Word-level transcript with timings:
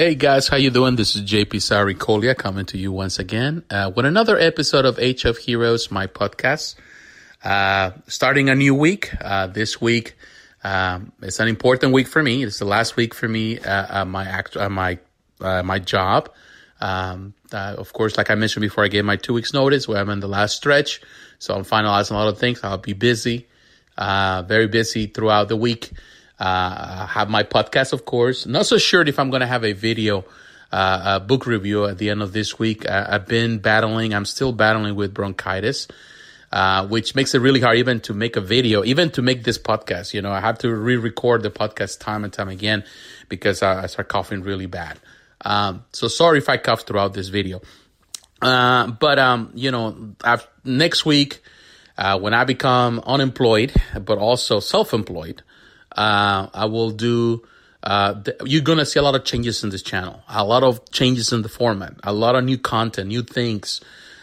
Hey 0.00 0.14
guys, 0.14 0.46
how 0.46 0.56
you 0.56 0.70
doing? 0.70 0.94
This 0.94 1.16
is 1.16 1.22
JP 1.22 1.60
Sari 1.60 1.96
Saricolia 1.96 2.36
coming 2.36 2.64
to 2.66 2.78
you 2.78 2.92
once 2.92 3.18
again 3.18 3.64
uh, 3.68 3.90
with 3.96 4.06
another 4.06 4.38
episode 4.38 4.84
of 4.84 4.96
Age 5.00 5.24
of 5.24 5.38
Heroes, 5.38 5.90
my 5.90 6.06
podcast. 6.06 6.76
Uh, 7.42 7.90
starting 8.06 8.48
a 8.48 8.54
new 8.54 8.76
week. 8.76 9.10
Uh, 9.20 9.48
this 9.48 9.80
week, 9.80 10.16
um, 10.62 11.10
it's 11.20 11.40
an 11.40 11.48
important 11.48 11.92
week 11.92 12.06
for 12.06 12.22
me. 12.22 12.44
It's 12.44 12.60
the 12.60 12.64
last 12.64 12.94
week 12.94 13.12
for 13.12 13.26
me 13.26 13.58
uh, 13.58 14.04
my 14.04 14.24
act, 14.24 14.56
uh, 14.56 14.68
my 14.68 15.00
uh, 15.40 15.64
my 15.64 15.80
job. 15.80 16.30
Um, 16.80 17.34
of 17.50 17.92
course, 17.92 18.16
like 18.16 18.30
I 18.30 18.36
mentioned 18.36 18.62
before, 18.62 18.84
I 18.84 18.88
gave 18.88 19.04
my 19.04 19.16
two 19.16 19.34
weeks 19.34 19.52
notice 19.52 19.88
where 19.88 19.98
I'm 19.98 20.10
in 20.10 20.20
the 20.20 20.28
last 20.28 20.54
stretch, 20.54 21.00
so 21.40 21.56
I'm 21.56 21.64
finalizing 21.64 22.12
a 22.12 22.14
lot 22.14 22.28
of 22.28 22.38
things. 22.38 22.60
I'll 22.62 22.78
be 22.78 22.92
busy, 22.92 23.48
very 23.98 24.68
busy 24.68 25.08
throughout 25.08 25.48
the 25.48 25.56
week. 25.56 25.90
Uh, 26.38 27.06
have 27.06 27.28
my 27.28 27.42
podcast, 27.42 27.92
of 27.92 28.04
course. 28.04 28.46
Not 28.46 28.66
so 28.66 28.78
sure 28.78 29.02
if 29.02 29.18
I'm 29.18 29.30
going 29.30 29.40
to 29.40 29.46
have 29.46 29.64
a 29.64 29.72
video, 29.72 30.24
uh, 30.70 31.18
a 31.18 31.20
book 31.20 31.46
review 31.46 31.86
at 31.86 31.98
the 31.98 32.10
end 32.10 32.22
of 32.22 32.32
this 32.32 32.58
week. 32.58 32.88
I, 32.88 33.12
have 33.12 33.26
been 33.26 33.58
battling, 33.58 34.14
I'm 34.14 34.24
still 34.24 34.52
battling 34.52 34.94
with 34.94 35.12
bronchitis, 35.12 35.88
uh, 36.52 36.86
which 36.86 37.14
makes 37.14 37.34
it 37.34 37.40
really 37.40 37.60
hard 37.60 37.78
even 37.78 38.00
to 38.00 38.14
make 38.14 38.36
a 38.36 38.40
video, 38.40 38.84
even 38.84 39.10
to 39.12 39.22
make 39.22 39.42
this 39.44 39.58
podcast. 39.58 40.14
You 40.14 40.22
know, 40.22 40.30
I 40.30 40.40
have 40.40 40.58
to 40.58 40.72
re 40.72 40.96
record 40.96 41.42
the 41.42 41.50
podcast 41.50 41.98
time 41.98 42.22
and 42.22 42.32
time 42.32 42.48
again 42.48 42.84
because 43.28 43.62
I, 43.62 43.82
I 43.82 43.86
start 43.86 44.08
coughing 44.08 44.42
really 44.42 44.66
bad. 44.66 45.00
Um, 45.40 45.84
so 45.92 46.08
sorry 46.08 46.38
if 46.38 46.48
I 46.48 46.56
cough 46.56 46.82
throughout 46.82 47.14
this 47.14 47.28
video. 47.28 47.62
Uh, 48.40 48.88
but, 48.88 49.18
um, 49.18 49.50
you 49.54 49.70
know, 49.70 50.14
I've, 50.22 50.46
next 50.64 51.04
week, 51.04 51.42
uh, 51.96 52.18
when 52.18 52.32
I 52.32 52.44
become 52.44 53.00
unemployed, 53.04 53.72
but 54.00 54.18
also 54.18 54.60
self 54.60 54.94
employed, 54.94 55.42
uh, 55.98 56.48
I 56.54 56.66
will 56.66 56.90
do. 56.90 57.42
Uh, 57.82 58.22
th- 58.22 58.36
you're 58.44 58.62
gonna 58.62 58.86
see 58.86 58.98
a 58.98 59.02
lot 59.02 59.14
of 59.14 59.24
changes 59.24 59.62
in 59.64 59.70
this 59.70 59.82
channel, 59.82 60.22
a 60.28 60.44
lot 60.44 60.62
of 60.62 60.90
changes 60.90 61.32
in 61.32 61.42
the 61.42 61.48
format, 61.48 61.94
a 62.02 62.12
lot 62.12 62.34
of 62.36 62.44
new 62.44 62.58
content, 62.58 63.08
new 63.08 63.22
things. 63.22 63.80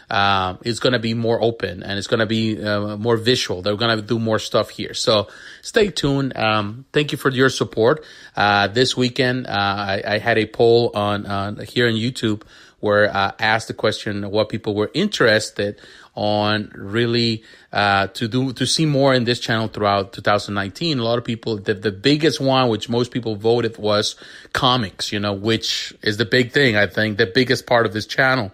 Uh, 0.08 0.56
it's 0.62 0.78
gonna 0.78 0.98
be 0.98 1.14
more 1.14 1.42
open 1.42 1.82
and 1.82 1.98
it's 1.98 2.06
gonna 2.06 2.26
be 2.26 2.62
uh, 2.62 2.96
more 2.96 3.16
visual. 3.16 3.60
They're 3.60 3.76
gonna 3.76 4.00
do 4.00 4.18
more 4.18 4.38
stuff 4.38 4.70
here, 4.70 4.94
so 4.94 5.28
stay 5.62 5.90
tuned. 5.90 6.36
Um, 6.36 6.86
thank 6.92 7.12
you 7.12 7.18
for 7.18 7.30
your 7.30 7.50
support. 7.50 8.04
Uh, 8.36 8.68
this 8.68 8.96
weekend, 8.96 9.46
uh, 9.46 9.50
I, 9.50 10.02
I, 10.06 10.18
had 10.18 10.38
a 10.38 10.46
poll 10.46 10.92
on, 10.94 11.24
here 11.66 11.88
on 11.88 11.94
YouTube 11.94 12.42
where 12.80 13.14
I 13.14 13.32
asked 13.38 13.68
the 13.68 13.74
question 13.74 14.30
what 14.30 14.48
people 14.48 14.74
were 14.74 14.90
interested 14.94 15.80
on 16.14 16.72
really 16.74 17.42
uh, 17.72 18.06
to 18.08 18.28
do 18.28 18.52
to 18.54 18.66
see 18.66 18.86
more 18.86 19.14
in 19.14 19.24
this 19.24 19.38
channel 19.38 19.68
throughout 19.68 20.12
2019. 20.12 20.98
A 20.98 21.02
lot 21.02 21.18
of 21.18 21.24
people, 21.24 21.56
the, 21.56 21.74
the 21.74 21.92
biggest 21.92 22.40
one, 22.40 22.68
which 22.68 22.88
most 22.88 23.10
people 23.10 23.36
voted, 23.36 23.76
was 23.78 24.16
comics. 24.52 25.12
You 25.12 25.20
know, 25.20 25.32
which 25.32 25.94
is 26.02 26.16
the 26.16 26.24
big 26.24 26.52
thing. 26.52 26.76
I 26.76 26.86
think 26.86 27.18
the 27.18 27.26
biggest 27.26 27.66
part 27.66 27.86
of 27.86 27.92
this 27.92 28.06
channel, 28.06 28.52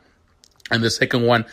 and 0.71 0.83
the 0.83 0.91
second 0.91 1.25
one, 1.25 1.45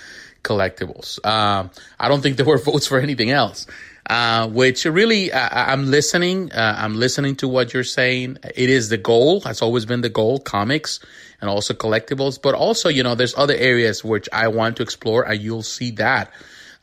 collectibles. 0.44 1.23
Um, 1.26 1.72
I 2.00 2.08
don't 2.08 2.22
think 2.22 2.38
there 2.38 2.45
were 2.45 2.58
votes 2.72 2.88
for 2.88 3.00
anything 3.00 3.31
else. 3.31 3.66
Uh, 4.09 4.48
which 4.48 4.86
really, 4.86 5.31
uh, 5.31 5.50
I'm 5.52 5.92
listening. 5.92 6.52
Uh, 6.52 6.76
I'm 6.80 6.95
listening 6.95 7.36
to 7.38 7.48
what 7.48 7.76
you're 7.76 7.83
saying. 7.83 8.39
It 8.56 8.67
is 8.72 8.89
the 8.89 8.98
goal, 8.98 9.42
has 9.42 9.61
always 9.61 9.86
been 9.86 10.02
the 10.02 10.09
goal, 10.09 10.39
comics 10.39 11.00
and 11.42 11.50
also 11.50 11.73
collectibles. 11.73 12.42
But 12.42 12.56
also, 12.56 12.90
you 12.90 13.04
know, 13.04 13.16
there's 13.16 13.38
other 13.38 13.54
areas 13.56 14.04
which 14.04 14.28
I 14.34 14.48
want 14.48 14.78
to 14.78 14.84
explore, 14.84 15.23
and 15.23 15.42
you'll 15.42 15.64
see 15.64 15.92
that. 15.92 16.32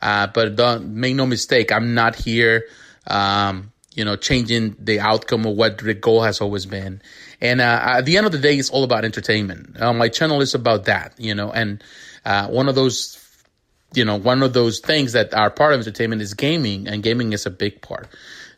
Uh, 0.01 0.27
but 0.27 0.55
don't 0.55 0.93
make 0.93 1.15
no 1.15 1.25
mistake, 1.25 1.71
I'm 1.71 1.93
not 1.95 2.15
here, 2.15 2.65
um, 3.07 3.71
you 3.93 4.05
know, 4.05 4.15
changing 4.15 4.75
the 4.77 4.99
outcome 4.99 5.45
of 5.45 5.55
what 5.55 5.79
the 5.79 5.93
goal 5.95 6.21
has 6.21 6.39
always 6.39 6.65
been. 6.67 7.01
And 7.41 7.61
uh, 7.61 7.79
at 7.83 8.05
the 8.05 8.17
end 8.17 8.27
of 8.27 8.31
the 8.31 8.37
day, 8.37 8.57
it's 8.57 8.69
all 8.69 8.83
about 8.83 9.05
entertainment. 9.05 9.81
Uh, 9.81 9.93
my 9.93 10.09
channel 10.09 10.41
is 10.41 10.53
about 10.53 10.85
that, 10.85 11.13
you 11.17 11.33
know, 11.33 11.51
and 11.51 11.83
one 12.23 12.69
of 12.69 12.75
those 12.75 13.17
you 13.93 14.03
know, 14.03 14.15
one 14.15 14.43
of 14.43 14.53
those 14.53 14.79
things 14.79 15.13
that 15.13 15.33
are 15.33 15.49
part 15.49 15.73
of 15.73 15.79
entertainment 15.79 16.21
is 16.21 16.33
gaming, 16.33 16.87
and 16.87 17.03
gaming 17.03 17.33
is 17.33 17.45
a 17.45 17.49
big 17.49 17.81
part. 17.81 18.07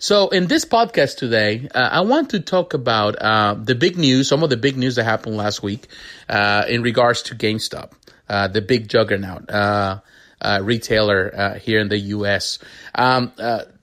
So, 0.02 0.30
in 0.30 0.48
this 0.48 0.64
podcast 0.64 1.18
today, 1.18 1.68
uh, 1.76 1.90
I 1.92 2.00
want 2.02 2.30
to 2.30 2.40
talk 2.40 2.74
about 2.74 3.22
uh, 3.22 3.56
the 3.56 3.76
big 3.76 3.98
news, 3.98 4.30
some 4.30 4.44
of 4.44 4.50
the 4.50 4.56
big 4.56 4.78
news 4.78 4.96
that 4.96 5.04
happened 5.04 5.36
last 5.36 5.62
week 5.62 5.88
uh, 6.30 6.64
in 6.70 6.84
regards 6.84 7.22
to 7.24 7.36
GameStop, 7.36 7.92
uh, 8.30 8.48
the 8.48 8.62
big 8.62 8.88
juggernaut. 8.88 9.50
Uh, 9.50 10.00
uh, 10.42 10.62
retailer 10.64 11.58
here 11.62 11.82
in 11.82 11.90
the 11.90 11.98
U.S. 12.16 12.60
Um, 12.96 13.34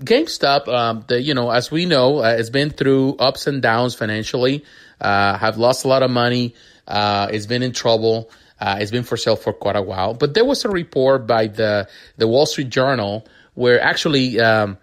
GameStop, 0.02 0.68
um, 0.68 1.04
the, 1.06 1.20
you 1.20 1.34
know, 1.34 1.50
as 1.50 1.70
we 1.70 1.84
know, 1.84 2.22
has 2.22 2.48
been 2.48 2.70
through 2.70 3.16
ups 3.16 3.46
and 3.46 3.60
downs 3.60 3.94
financially. 3.94 4.64
Uh 4.98 5.36
have 5.36 5.58
lost 5.58 5.84
a 5.84 5.88
lot 5.88 6.02
of 6.02 6.10
money. 6.10 6.54
it's 6.88 7.44
been 7.44 7.62
in 7.62 7.72
trouble. 7.72 8.30
Uh, 8.58 8.78
it's 8.80 8.90
been 8.90 9.02
for 9.02 9.18
sale 9.18 9.36
for 9.36 9.52
quite 9.52 9.76
a 9.76 9.82
while. 9.82 10.14
But 10.14 10.32
there 10.32 10.46
was 10.46 10.64
a 10.64 10.70
report 10.70 11.26
by 11.26 11.48
the 11.48 11.90
the 12.16 12.26
Wall 12.26 12.46
Street 12.46 12.70
Journal 12.70 13.26
where 13.52 13.78
actually 13.78 14.40
um, 14.40 14.78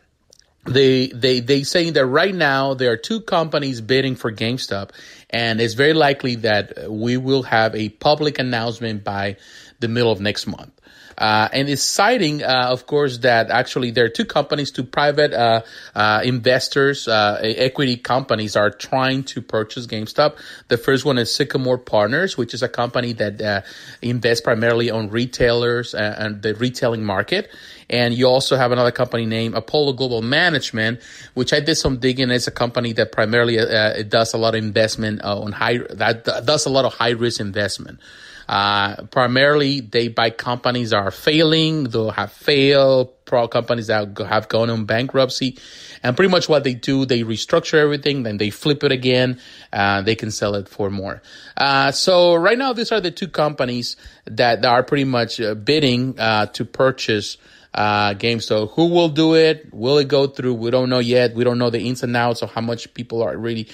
they 0.65 1.07
they 1.07 1.39
they 1.39 1.63
saying 1.63 1.93
that 1.93 2.05
right 2.05 2.33
now 2.33 2.73
there 2.73 2.91
are 2.91 2.97
two 2.97 3.21
companies 3.21 3.81
bidding 3.81 4.15
for 4.15 4.31
GameStop, 4.31 4.91
and 5.29 5.59
it's 5.59 5.73
very 5.73 5.93
likely 5.93 6.35
that 6.35 6.89
we 6.89 7.17
will 7.17 7.43
have 7.43 7.75
a 7.75 7.89
public 7.89 8.39
announcement 8.39 9.03
by 9.03 9.37
the 9.79 9.87
middle 9.87 10.11
of 10.11 10.21
next 10.21 10.47
month. 10.47 10.71
Uh, 11.23 11.47
and 11.53 11.69
is 11.69 11.81
citing, 11.81 12.43
uh, 12.43 12.67
of 12.69 12.85
course, 12.85 13.19
that 13.19 13.49
actually 13.49 13.91
there 13.91 14.03
are 14.03 14.09
two 14.09 14.25
companies, 14.25 14.69
two 14.71 14.83
private 14.83 15.31
uh, 15.31 15.61
uh 15.95 16.19
investors, 16.21 17.07
uh, 17.07 17.39
equity 17.41 17.95
companies 17.95 18.57
are 18.57 18.69
trying 18.69 19.23
to 19.23 19.41
purchase 19.41 19.87
GameStop. 19.87 20.35
The 20.67 20.77
first 20.77 21.05
one 21.05 21.17
is 21.17 21.33
Sycamore 21.33 21.77
Partners, 21.77 22.37
which 22.37 22.53
is 22.53 22.61
a 22.61 22.67
company 22.67 23.13
that 23.13 23.41
uh, 23.41 23.61
invests 24.01 24.43
primarily 24.43 24.91
on 24.91 25.09
retailers 25.09 25.95
and 25.95 26.41
the 26.41 26.55
retailing 26.55 27.05
market. 27.05 27.49
And 27.89 28.13
you 28.13 28.27
also 28.27 28.57
have 28.57 28.73
another 28.73 28.91
company 28.91 29.25
named 29.25 29.55
Apollo 29.55 29.93
Global 29.93 30.21
Management, 30.21 30.99
which 31.35 31.53
I 31.53 31.61
did 31.61 31.75
some 31.75 31.99
digging. 31.99 32.31
It's 32.31 32.47
a 32.47 32.51
company 32.51 32.91
that 32.99 33.13
primarily 33.13 33.59
uh, 33.59 34.03
does 34.03 34.33
a 34.33 34.37
lot 34.37 34.55
of 34.55 34.61
investment 34.61 35.21
on 35.21 35.53
high, 35.53 35.77
that 35.91 36.25
does 36.25 36.65
a 36.65 36.69
lot 36.69 36.83
of 36.83 36.93
high 36.93 37.11
risk 37.11 37.39
investment. 37.39 38.01
Uh, 38.53 39.01
primarily, 39.09 39.81
they 39.81 40.09
buy 40.09 40.29
companies 40.29 40.93
are 40.93 41.09
failing, 41.09 41.85
they 41.85 42.11
have 42.11 42.31
failed, 42.31 43.09
companies 43.25 43.87
that 43.87 44.17
have 44.19 44.47
gone 44.49 44.69
on 44.69 44.85
bankruptcy. 44.85 45.57
And 46.03 46.15
pretty 46.15 46.31
much 46.31 46.49
what 46.49 46.63
they 46.63 46.73
do, 46.73 47.05
they 47.05 47.23
restructure 47.23 47.75
everything, 47.75 48.23
then 48.23 48.37
they 48.37 48.49
flip 48.49 48.83
it 48.83 48.91
again, 48.91 49.39
uh, 49.71 50.01
they 50.01 50.15
can 50.15 50.31
sell 50.31 50.55
it 50.55 50.69
for 50.69 50.89
more. 50.89 51.21
Uh, 51.57 51.91
so 51.91 52.35
right 52.35 52.57
now, 52.57 52.73
these 52.73 52.91
are 52.91 53.01
the 53.01 53.11
two 53.11 53.27
companies 53.27 53.95
that, 54.25 54.63
are 54.65 54.83
pretty 54.83 55.03
much 55.03 55.41
uh, 55.41 55.55
bidding 55.55 56.17
uh, 56.19 56.45
to 56.47 56.65
purchase 56.65 57.37
uh, 57.73 58.13
GameStop. 58.13 58.71
Who 58.73 58.87
will 58.87 59.09
do 59.09 59.35
it? 59.35 59.73
Will 59.73 59.97
it 59.97 60.07
go 60.07 60.27
through? 60.27 60.53
We 60.53 60.71
don't 60.71 60.89
know 60.89 60.99
yet. 60.99 61.33
We 61.33 61.43
don't 61.43 61.57
know 61.57 61.69
the 61.69 61.81
ins 61.81 62.03
and 62.03 62.15
outs 62.15 62.41
of 62.41 62.51
how 62.51 62.61
much 62.61 62.93
people 62.93 63.23
are 63.23 63.35
really 63.35 63.67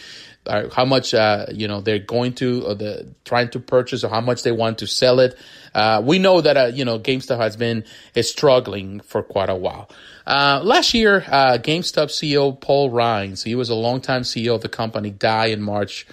uh, 0.45 0.69
how 0.73 0.85
much 0.85 1.13
uh, 1.13 1.45
you 1.51 1.67
know 1.67 1.81
they're 1.81 1.99
going 1.99 2.33
to 2.33 2.65
or 2.65 2.75
the 2.75 3.13
trying 3.25 3.49
to 3.49 3.59
purchase 3.59 4.03
or 4.03 4.09
how 4.09 4.21
much 4.21 4.43
they 4.43 4.51
want 4.51 4.79
to 4.79 4.87
sell 4.87 5.19
it. 5.19 5.37
Uh, 5.73 6.01
we 6.03 6.17
know 6.17 6.41
that 6.41 6.57
uh, 6.57 6.71
you 6.73 6.83
know 6.83 6.99
GameStop 6.99 7.37
has 7.37 7.55
been 7.55 7.85
is 8.15 8.29
struggling 8.29 8.99
for 9.01 9.21
quite 9.21 9.48
a 9.49 9.55
while. 9.55 9.89
Uh, 10.25 10.61
last 10.63 10.93
year, 10.93 11.23
uh, 11.27 11.57
GameStop 11.57 12.07
CEO 12.07 12.59
Paul 12.59 12.89
Raines, 12.89 13.43
he 13.43 13.55
was 13.55 13.69
a 13.69 13.75
longtime 13.75 14.21
CEO 14.21 14.55
of 14.55 14.61
the 14.61 14.69
company, 14.69 15.09
died 15.09 15.51
in 15.51 15.61
March. 15.61 16.05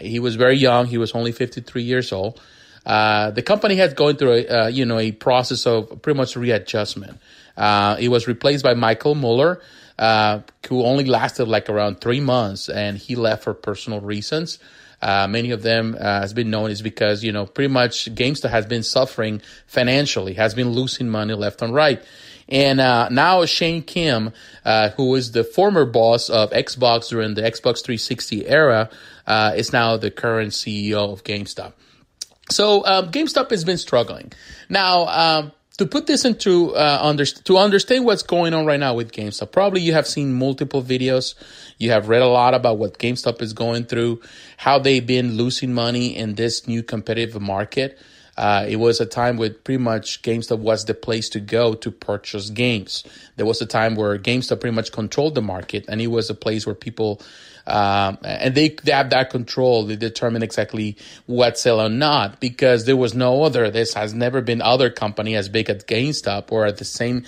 he 0.00 0.18
was 0.18 0.36
very 0.36 0.56
young; 0.56 0.86
he 0.86 0.98
was 0.98 1.12
only 1.12 1.32
53 1.32 1.82
years 1.82 2.12
old. 2.12 2.40
the 2.84 3.42
company 3.44 3.76
had 3.76 3.96
gone 3.96 4.16
through 4.16 4.46
a 4.48 4.70
you 4.70 4.84
know 4.84 4.98
a 4.98 5.12
process 5.12 5.66
of 5.66 6.02
pretty 6.02 6.16
much 6.16 6.36
readjustment. 6.36 7.18
it 7.56 8.10
was 8.10 8.26
replaced 8.26 8.64
by 8.64 8.74
Michael 8.74 9.14
Mauler 9.14 9.60
uh, 9.98 10.40
who 10.68 10.84
only 10.84 11.04
lasted 11.04 11.46
like 11.46 11.68
around 11.68 12.00
three 12.00 12.20
months, 12.20 12.68
and 12.68 12.98
he 12.98 13.16
left 13.16 13.44
for 13.44 13.54
personal 13.54 14.00
reasons. 14.00 14.58
Uh, 15.06 15.28
many 15.28 15.52
of 15.52 15.62
them 15.62 15.94
uh, 15.94 16.20
has 16.20 16.32
been 16.32 16.50
known 16.50 16.68
is 16.68 16.82
because 16.82 17.22
you 17.22 17.30
know 17.30 17.46
pretty 17.46 17.72
much 17.72 18.12
GameStop 18.12 18.50
has 18.50 18.66
been 18.66 18.82
suffering 18.82 19.40
financially, 19.68 20.34
has 20.34 20.52
been 20.52 20.70
losing 20.70 21.08
money 21.08 21.32
left 21.34 21.62
and 21.62 21.72
right. 21.72 22.02
And 22.48 22.80
uh, 22.80 23.08
now 23.10 23.44
Shane 23.44 23.82
Kim, 23.82 24.32
uh, 24.64 24.90
who 24.90 25.14
is 25.14 25.30
the 25.30 25.44
former 25.44 25.84
boss 25.84 26.28
of 26.28 26.50
Xbox 26.50 27.08
during 27.08 27.34
the 27.34 27.42
Xbox 27.42 27.84
360 27.84 28.48
era, 28.48 28.90
uh, 29.28 29.52
is 29.56 29.72
now 29.72 29.96
the 29.96 30.10
current 30.10 30.52
CEO 30.52 31.12
of 31.12 31.22
GameStop. 31.22 31.74
So 32.50 32.84
um, 32.84 33.12
GameStop 33.12 33.50
has 33.50 33.62
been 33.62 33.78
struggling. 33.78 34.32
Now, 34.68 35.06
um, 35.06 35.52
to 35.78 35.86
put 35.86 36.06
this 36.06 36.24
into 36.24 36.74
uh, 36.74 36.98
under, 37.02 37.24
to 37.26 37.58
understand 37.58 38.04
what's 38.04 38.22
going 38.22 38.54
on 38.54 38.64
right 38.64 38.80
now 38.80 38.94
with 38.94 39.12
GameStop, 39.12 39.52
probably 39.52 39.82
you 39.82 39.92
have 39.92 40.06
seen 40.06 40.32
multiple 40.32 40.82
videos. 40.82 41.34
You 41.78 41.90
have 41.90 42.08
read 42.08 42.22
a 42.22 42.28
lot 42.28 42.54
about 42.54 42.78
what 42.78 42.98
GameStop 42.98 43.42
is 43.42 43.52
going 43.52 43.84
through, 43.84 44.22
how 44.56 44.78
they've 44.78 45.06
been 45.06 45.36
losing 45.36 45.74
money 45.74 46.16
in 46.16 46.34
this 46.36 46.66
new 46.66 46.82
competitive 46.82 47.40
market. 47.40 47.98
Uh, 48.36 48.66
it 48.68 48.76
was 48.76 49.00
a 49.00 49.06
time 49.06 49.36
where 49.38 49.50
pretty 49.50 49.82
much 49.82 50.20
GameStop 50.22 50.58
was 50.58 50.84
the 50.84 50.94
place 50.94 51.28
to 51.30 51.40
go 51.40 51.74
to 51.74 51.90
purchase 51.90 52.50
games. 52.50 53.02
There 53.36 53.46
was 53.46 53.62
a 53.62 53.66
time 53.66 53.94
where 53.94 54.18
GameStop 54.18 54.60
pretty 54.60 54.76
much 54.76 54.92
controlled 54.92 55.34
the 55.34 55.42
market, 55.42 55.86
and 55.88 56.00
it 56.00 56.08
was 56.08 56.28
a 56.30 56.34
place 56.34 56.66
where 56.66 56.74
people 56.74 57.20
Um, 57.66 58.18
and 58.22 58.54
they, 58.54 58.76
they 58.84 58.92
have 58.92 59.10
that 59.10 59.30
control. 59.30 59.86
They 59.86 59.96
determine 59.96 60.42
exactly 60.44 60.96
what 61.26 61.58
sell 61.58 61.80
or 61.80 61.88
not 61.88 62.38
because 62.38 62.84
there 62.84 62.96
was 62.96 63.12
no 63.14 63.42
other. 63.42 63.70
This 63.72 63.94
has 63.94 64.14
never 64.14 64.40
been 64.40 64.62
other 64.62 64.88
company 64.88 65.34
as 65.34 65.48
big 65.48 65.68
as 65.68 65.82
GameStop 65.82 66.52
or 66.52 66.64
at 66.64 66.76
the 66.76 66.84
same 66.84 67.24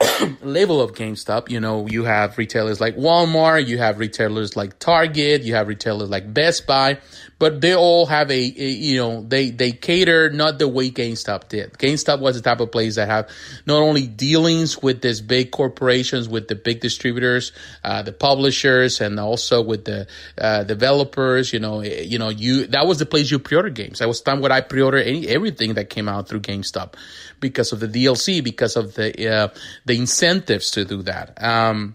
level 0.42 0.80
of 0.80 0.92
GameStop. 0.92 1.50
You 1.50 1.60
know, 1.60 1.86
you 1.86 2.04
have 2.04 2.38
retailers 2.38 2.80
like 2.80 2.96
Walmart, 2.96 3.66
you 3.66 3.78
have 3.78 3.98
retailers 3.98 4.56
like 4.56 4.78
Target, 4.78 5.42
you 5.42 5.54
have 5.54 5.68
retailers 5.68 6.08
like 6.08 6.32
Best 6.32 6.66
Buy, 6.66 6.98
but 7.38 7.60
they 7.60 7.74
all 7.74 8.06
have 8.06 8.30
a, 8.30 8.34
a, 8.34 8.68
you 8.68 8.96
know 8.96 9.22
they 9.22 9.50
they 9.50 9.72
cater 9.72 10.30
not 10.30 10.58
the 10.58 10.68
way 10.68 10.90
GameStop 10.90 11.48
did. 11.48 11.72
GameStop 11.74 12.20
was 12.20 12.36
the 12.36 12.42
type 12.42 12.60
of 12.60 12.72
place 12.72 12.96
that 12.96 13.08
have 13.08 13.28
not 13.66 13.80
only 13.80 14.06
dealings 14.06 14.82
with 14.82 15.00
these 15.02 15.20
big 15.20 15.50
corporations, 15.50 16.28
with 16.28 16.48
the 16.48 16.54
big 16.54 16.80
distributors, 16.80 17.52
uh, 17.84 18.02
the 18.02 18.12
publishers, 18.12 19.00
and 19.00 19.18
also 19.20 19.62
with 19.62 19.84
the 19.84 20.06
uh, 20.36 20.64
developers. 20.64 21.52
You 21.52 21.60
know, 21.60 21.80
eh, 21.80 22.02
you 22.02 22.18
know 22.18 22.28
you 22.28 22.66
that 22.68 22.86
was 22.86 22.98
the 22.98 23.06
place 23.06 23.30
you 23.30 23.38
pre-order 23.38 23.70
games. 23.70 24.00
That 24.00 24.08
was 24.08 24.20
time 24.20 24.40
where 24.40 24.52
I 24.52 24.60
pre-order 24.60 24.98
any 24.98 25.28
everything 25.28 25.74
that 25.74 25.90
came 25.90 26.08
out 26.08 26.28
through 26.28 26.40
GameStop 26.40 26.94
because 27.40 27.72
of 27.72 27.80
the 27.80 27.88
DLC, 27.88 28.42
because 28.42 28.76
of 28.76 28.94
the 28.94 29.28
uh, 29.28 29.48
the 29.84 29.96
incentives 29.96 30.72
to 30.72 30.84
do 30.84 31.02
that. 31.02 31.42
Um, 31.42 31.94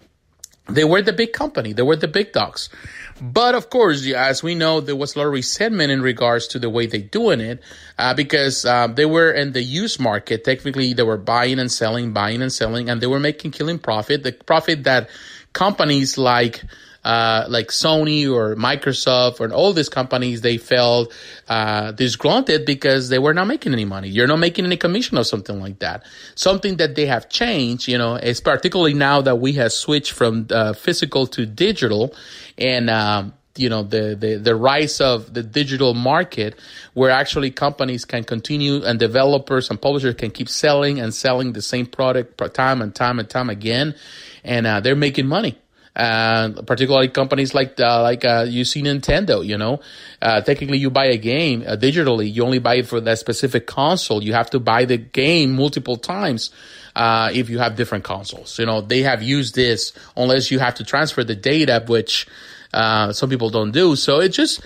they 0.68 0.84
were 0.84 1.02
the 1.02 1.14
big 1.14 1.34
company. 1.34 1.74
They 1.74 1.82
were 1.82 1.96
the 1.96 2.08
big 2.08 2.32
dogs. 2.32 2.70
But 3.22 3.56
of 3.56 3.70
course, 3.70 4.06
as 4.12 4.42
we 4.42 4.56
know, 4.56 4.82
there 4.82 4.96
was 4.96 5.16
a 5.16 5.20
lot 5.20 5.28
of 5.28 5.34
resentment 5.34 5.92
in 5.92 6.02
regards 6.02 6.48
to 6.48 6.60
the 6.60 6.70
way 6.70 6.88
they 6.88 7.02
doing 7.02 7.42
it, 7.42 7.62
uh, 7.98 8.14
because 8.14 8.66
um, 8.66 8.96
they 8.96 9.06
were 9.06 9.32
in 9.32 9.52
the 9.52 9.62
used 9.62 10.00
market. 10.00 10.44
Technically, 10.44 10.94
they 10.94 11.04
were 11.04 11.18
buying 11.18 11.60
and 11.60 11.72
selling, 11.72 12.14
buying 12.14 12.42
and 12.42 12.52
selling, 12.52 12.90
and 12.90 13.02
they 13.02 13.08
were 13.08 13.20
making 13.20 13.52
killing 13.52 13.78
profit. 13.78 14.24
The 14.24 14.32
profit 14.32 14.86
that 14.86 15.10
companies 15.52 16.18
like 16.18 16.64
uh, 17.04 17.46
like 17.50 17.68
Sony 17.68 18.32
or 18.32 18.56
Microsoft 18.56 19.40
or 19.40 19.52
all 19.54 19.74
these 19.74 19.90
companies, 19.90 20.42
they 20.42 20.58
felt 20.58 21.14
uh, 21.48 21.92
disgruntled 21.92 22.66
because 22.66 23.10
they 23.10 23.20
were 23.20 23.34
not 23.34 23.48
making 23.48 23.74
any 23.74 23.86
money. 23.86 24.10
You're 24.10 24.28
not 24.28 24.40
making 24.40 24.66
any 24.66 24.78
commission 24.78 25.18
or 25.18 25.24
something 25.24 25.60
like 25.60 25.80
that. 25.80 26.06
Something 26.36 26.78
that 26.78 26.96
they 26.96 27.06
have 27.06 27.30
changed, 27.30 27.88
you 27.88 27.98
know, 27.98 28.16
is 28.16 28.40
particularly 28.40 28.94
now 28.94 29.22
that 29.22 29.36
we 29.36 29.54
have 29.54 29.74
switched 29.74 30.12
from 30.12 30.48
uh, 30.52 30.74
physical 30.74 31.28
to 31.28 31.46
digital 31.46 32.16
and, 32.58 32.90
um, 32.90 33.34
you 33.56 33.70
know 33.70 33.84
the, 33.84 34.16
the 34.20 34.38
the 34.38 34.56
rise 34.56 35.00
of 35.00 35.34
the 35.34 35.44
digital 35.44 35.94
market 35.94 36.58
where 36.94 37.12
actually 37.12 37.52
companies 37.52 38.04
can 38.04 38.24
continue 38.24 38.84
and 38.84 38.98
developers 39.00 39.70
and 39.70 39.80
publishers 39.80 40.16
can 40.16 40.32
keep 40.32 40.50
selling 40.50 41.00
and 41.00 41.14
selling 41.14 41.54
the 41.54 41.62
same 41.62 41.86
product 41.86 42.42
time 42.56 42.82
and 42.82 42.96
time 42.96 43.20
and 43.20 43.30
time 43.30 43.52
again 43.52 43.94
and 44.44 44.66
uh, 44.66 44.80
they're 44.80 44.96
making 44.96 45.28
money 45.28 45.56
and 45.96 46.66
particularly 46.66 47.08
companies 47.08 47.54
like 47.54 47.80
uh, 47.80 48.02
like 48.02 48.26
uh, 48.26 48.46
you 48.48 48.66
see 48.66 48.82
Nintendo. 48.82 49.46
You 49.46 49.58
know, 49.58 49.80
uh, 50.22 50.42
technically 50.42 50.80
you 50.80 50.90
buy 50.90 51.06
a 51.06 51.18
game 51.18 51.64
uh, 51.68 51.76
digitally, 51.76 52.34
you 52.34 52.44
only 52.44 52.60
buy 52.60 52.76
it 52.76 52.88
for 52.88 53.00
that 53.02 53.20
specific 53.20 53.68
console. 53.68 54.24
You 54.24 54.34
have 54.34 54.50
to 54.52 54.60
buy 54.60 54.86
the 54.86 54.98
game 54.98 55.56
multiple 55.56 55.98
times. 55.98 56.52
Uh, 56.96 57.32
if 57.34 57.50
you 57.50 57.60
have 57.60 57.76
different 57.76 58.04
consoles, 58.04 58.58
you 58.60 58.66
know 58.66 58.82
they 58.82 59.02
have 59.02 59.22
used 59.22 59.56
this 59.56 59.94
unless 60.18 60.52
you 60.52 60.60
have 60.60 60.76
to 60.76 60.84
transfer 60.84 61.24
the 61.24 61.36
data, 61.36 61.84
which 61.88 62.28
uh, 62.74 63.14
some 63.14 63.30
people 63.30 63.50
don't 63.50 63.72
do. 63.72 63.96
So 63.96 64.20
it 64.20 64.30
just, 64.30 64.62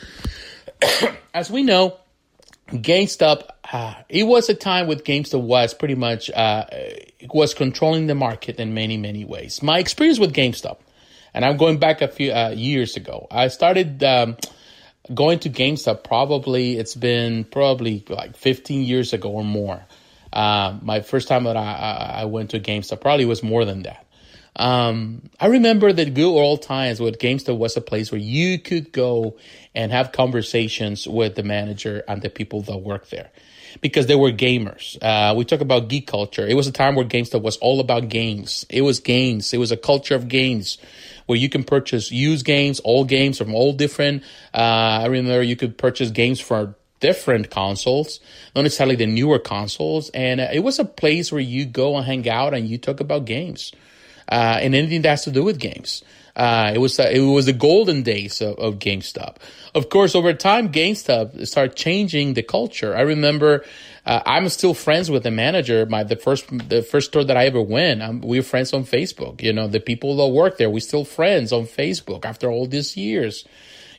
as 1.33 1.51
we 1.51 1.63
know, 1.63 1.97
GameStop, 2.69 3.49
uh, 3.71 3.95
it 4.07 4.23
was 4.23 4.49
a 4.49 4.53
time 4.53 4.87
with 4.87 5.03
GameStop 5.03 5.41
was 5.41 5.73
pretty 5.73 5.95
much 5.95 6.29
uh, 6.29 6.65
was 7.33 7.53
controlling 7.53 8.07
the 8.07 8.15
market 8.15 8.59
in 8.59 8.73
many 8.73 8.95
many 8.95 9.25
ways. 9.25 9.61
My 9.61 9.79
experience 9.79 10.19
with 10.19 10.33
GameStop 10.33 10.77
and 11.37 11.45
I'm 11.45 11.57
going 11.57 11.77
back 11.77 12.01
a 12.01 12.07
few 12.07 12.31
uh, 12.31 12.49
years 12.49 12.95
ago. 12.95 13.27
I 13.29 13.49
started 13.49 14.03
um, 14.03 14.37
going 15.13 15.37
to 15.41 15.51
GameStop 15.51 16.03
probably, 16.03 16.79
it's 16.79 16.95
been 16.95 17.43
probably 17.43 18.03
like 18.09 18.35
15 18.35 18.81
years 18.81 19.13
ago 19.13 19.29
or 19.29 19.43
more. 19.43 19.85
Uh, 20.33 20.79
my 20.81 21.01
first 21.01 21.27
time 21.27 21.43
that 21.43 21.55
I, 21.55 22.21
I 22.21 22.25
went 22.25 22.49
to 22.51 22.59
GameStop 22.59 23.01
probably 23.01 23.25
was 23.25 23.43
more 23.43 23.65
than 23.65 23.83
that. 23.83 24.03
Um, 24.55 25.29
I 25.39 25.45
remember 25.45 25.93
that 25.93 26.15
good 26.15 26.25
old 26.25 26.63
times 26.63 26.99
when 26.99 27.13
GameStop 27.13 27.59
was 27.59 27.77
a 27.77 27.81
place 27.81 28.11
where 28.11 28.19
you 28.19 28.57
could 28.57 28.91
go 28.91 29.37
and 29.75 29.91
have 29.91 30.13
conversations 30.13 31.07
with 31.07 31.35
the 31.35 31.43
manager 31.43 32.03
and 32.07 32.23
the 32.23 32.31
people 32.31 32.63
that 32.63 32.77
work 32.77 33.09
there 33.09 33.29
because 33.81 34.07
they 34.07 34.15
were 34.15 34.31
gamers. 34.31 34.97
Uh, 35.01 35.33
we 35.35 35.45
talk 35.45 35.61
about 35.61 35.87
geek 35.87 36.07
culture. 36.07 36.45
It 36.45 36.55
was 36.55 36.67
a 36.67 36.71
time 36.71 36.95
where 36.95 37.05
GameStop 37.05 37.41
was 37.41 37.57
all 37.57 37.79
about 37.79 38.09
games. 38.09 38.65
It 38.69 38.81
was 38.81 38.99
games. 38.99 39.53
It 39.53 39.57
was 39.57 39.71
a 39.71 39.77
culture 39.77 40.15
of 40.15 40.27
games 40.27 40.77
where 41.25 41.37
you 41.37 41.49
can 41.49 41.63
purchase 41.63 42.11
used 42.11 42.45
games, 42.45 42.81
old 42.83 43.09
games 43.09 43.37
from 43.37 43.53
all 43.53 43.73
different. 43.73 44.23
Uh, 44.53 45.01
I 45.01 45.05
remember 45.07 45.43
you 45.43 45.55
could 45.55 45.77
purchase 45.77 46.09
games 46.09 46.39
for 46.39 46.75
different 46.99 47.49
consoles, 47.49 48.19
not 48.55 48.63
necessarily 48.63 48.95
the 48.95 49.05
newer 49.05 49.39
consoles. 49.39 50.09
And 50.11 50.39
uh, 50.39 50.47
it 50.51 50.59
was 50.59 50.79
a 50.79 50.85
place 50.85 51.31
where 51.31 51.41
you 51.41 51.65
go 51.65 51.95
and 51.95 52.05
hang 52.05 52.27
out 52.27 52.53
and 52.53 52.67
you 52.67 52.77
talk 52.77 52.99
about 52.99 53.25
games 53.25 53.71
uh, 54.29 54.59
and 54.61 54.73
anything 54.73 55.01
that 55.03 55.09
has 55.09 55.23
to 55.25 55.31
do 55.31 55.43
with 55.43 55.59
games. 55.59 56.03
Uh, 56.37 56.71
it 56.75 56.77
was 56.77 56.99
uh, 56.99 57.09
it 57.11 57.19
was 57.21 57.47
the 57.47 57.53
golden 57.53 58.03
days 58.03 58.41
of, 58.41 58.59
of, 58.59 58.77
GameStop. 58.77 59.37
Of 59.73 59.89
course, 59.89 60.13
over 60.13 60.33
time, 60.33 60.71
GameStop 60.71 61.47
started 61.47 61.75
changing 61.75 62.35
the 62.35 62.43
culture. 62.43 62.95
I 62.95 63.01
remember 63.01 63.65
uh, 64.05 64.21
I'm 64.23 64.47
still 64.49 64.75
friends 64.75 65.09
with 65.09 65.23
the 65.23 65.31
manager. 65.31 65.87
My 65.87 66.03
the 66.03 66.15
first 66.15 66.45
the 66.69 66.83
first 66.83 67.07
store 67.07 67.23
that 67.23 67.35
I 67.35 67.47
ever 67.47 67.61
went. 67.61 68.03
Um, 68.03 68.21
we 68.21 68.37
are 68.37 68.43
friends 68.43 68.71
on 68.71 68.83
Facebook. 68.83 69.41
You 69.41 69.51
know, 69.51 69.67
the 69.67 69.79
people 69.79 70.15
that 70.17 70.27
work 70.27 70.59
there, 70.59 70.69
we 70.69 70.79
still 70.79 71.05
friends 71.05 71.51
on 71.51 71.63
Facebook 71.63 72.23
after 72.23 72.51
all 72.51 72.67
these 72.67 72.95
years. 72.95 73.43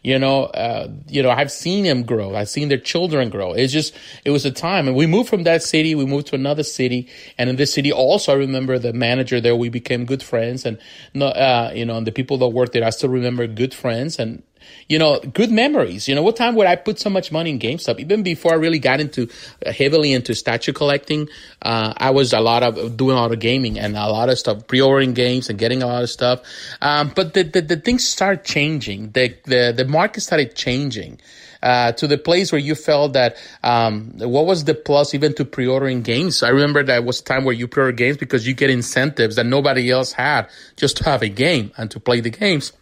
You 0.03 0.19
know, 0.19 0.45
uh, 0.45 0.89
you 1.09 1.23
know, 1.23 1.31
I've 1.31 1.51
seen 1.51 1.85
them 1.85 2.05
grow. 2.05 2.35
I've 2.35 2.49
seen 2.49 2.69
their 2.69 2.79
children 2.79 3.31
grow. 3.31 3.53
It's 3.53 3.73
just, 3.73 3.95
it 4.25 4.31
was 4.31 4.45
a 4.45 4.51
time. 4.51 4.87
And 4.87 4.97
we 4.97 5.07
moved 5.07 5.29
from 5.29 5.43
that 5.45 5.63
city. 5.63 5.95
We 5.95 6.07
moved 6.07 6.29
to 6.29 6.35
another 6.35 6.63
city. 6.63 7.09
And 7.37 7.51
in 7.51 7.57
this 7.57 7.73
city 7.73 7.93
also, 7.93 8.33
I 8.33 8.37
remember 8.37 8.79
the 8.79 8.93
manager 8.93 9.41
there. 9.41 9.57
We 9.57 9.69
became 9.69 10.05
good 10.05 10.23
friends. 10.23 10.65
And, 10.65 10.79
uh, 11.21 11.73
you 11.75 11.85
know, 11.85 11.97
and 11.97 12.07
the 12.07 12.13
people 12.13 12.39
that 12.39 12.49
worked 12.49 12.73
there, 12.73 12.85
I 12.85 12.91
still 12.91 13.09
remember 13.11 13.47
good 13.47 13.75
friends. 13.75 14.19
And 14.19 14.43
you 14.89 14.99
know, 14.99 15.21
good 15.21 15.51
memories. 15.51 16.09
You 16.09 16.15
know, 16.15 16.23
what 16.23 16.37
time 16.37 16.55
would 16.55 16.67
I 16.67 16.77
put 16.77 16.99
so 16.99 17.11
much 17.11 17.31
money 17.31 17.51
in 17.51 17.59
GameStop? 17.59 18.01
Even 18.01 18.23
before 18.23 18.53
I 18.53 18.57
really 18.57 18.79
got 18.79 19.01
into 19.01 19.29
uh, 19.65 19.73
heavily 19.73 20.13
into 20.13 20.35
statue 20.35 20.73
collecting, 20.73 21.29
uh, 21.63 21.95
I 21.97 22.11
was 22.11 22.33
a 22.33 22.41
lot 22.41 22.63
of 22.63 22.97
doing 22.97 23.17
a 23.17 23.21
lot 23.21 23.33
of 23.33 23.39
gaming 23.39 23.79
and 23.79 23.97
a 23.97 24.09
lot 24.09 24.29
of 24.29 24.39
stuff, 24.39 24.67
pre-ordering 24.67 25.15
games 25.15 25.51
and 25.51 25.59
getting 25.59 25.83
a 25.83 25.87
lot 25.87 26.03
of 26.03 26.11
stuff. 26.11 26.43
Um, 26.81 27.13
but 27.15 27.35
the, 27.35 27.43
the, 27.43 27.61
the 27.61 27.77
things 27.77 28.07
started 28.07 28.45
changing. 28.45 29.11
The, 29.13 29.37
the, 29.45 29.75
the 29.77 29.85
market 29.85 30.23
started 30.23 30.55
changing. 30.55 31.21
Uh, 31.61 31.91
to 31.91 32.07
the 32.07 32.17
place 32.17 32.53
where 32.53 32.61
you 32.61 32.77
felt 32.77 33.15
that 33.15 33.37
um, 33.65 34.13
what 34.19 34.47
was 34.47 34.63
the 34.63 34.75
plus 34.75 35.13
even 35.13 35.35
to 35.35 35.45
pre-ordering 35.45 36.03
games? 36.03 36.45
I 36.45 36.51
remember 36.51 36.85
that 36.85 37.05
was 37.05 37.21
time 37.21 37.45
where 37.45 37.53
you 37.53 37.67
pre-order 37.67 37.91
games 37.91 38.17
because 38.17 38.47
you 38.47 38.55
get 38.55 38.71
incentives 38.71 39.35
that 39.35 39.45
nobody 39.45 39.91
else 39.91 40.13
had 40.13 40.49
just 40.77 40.99
to 40.99 41.05
have 41.05 41.21
a 41.21 41.29
game 41.29 41.73
and 41.77 41.91
to 41.91 41.99
play 41.99 42.21
the 42.21 42.31
games. 42.31 42.73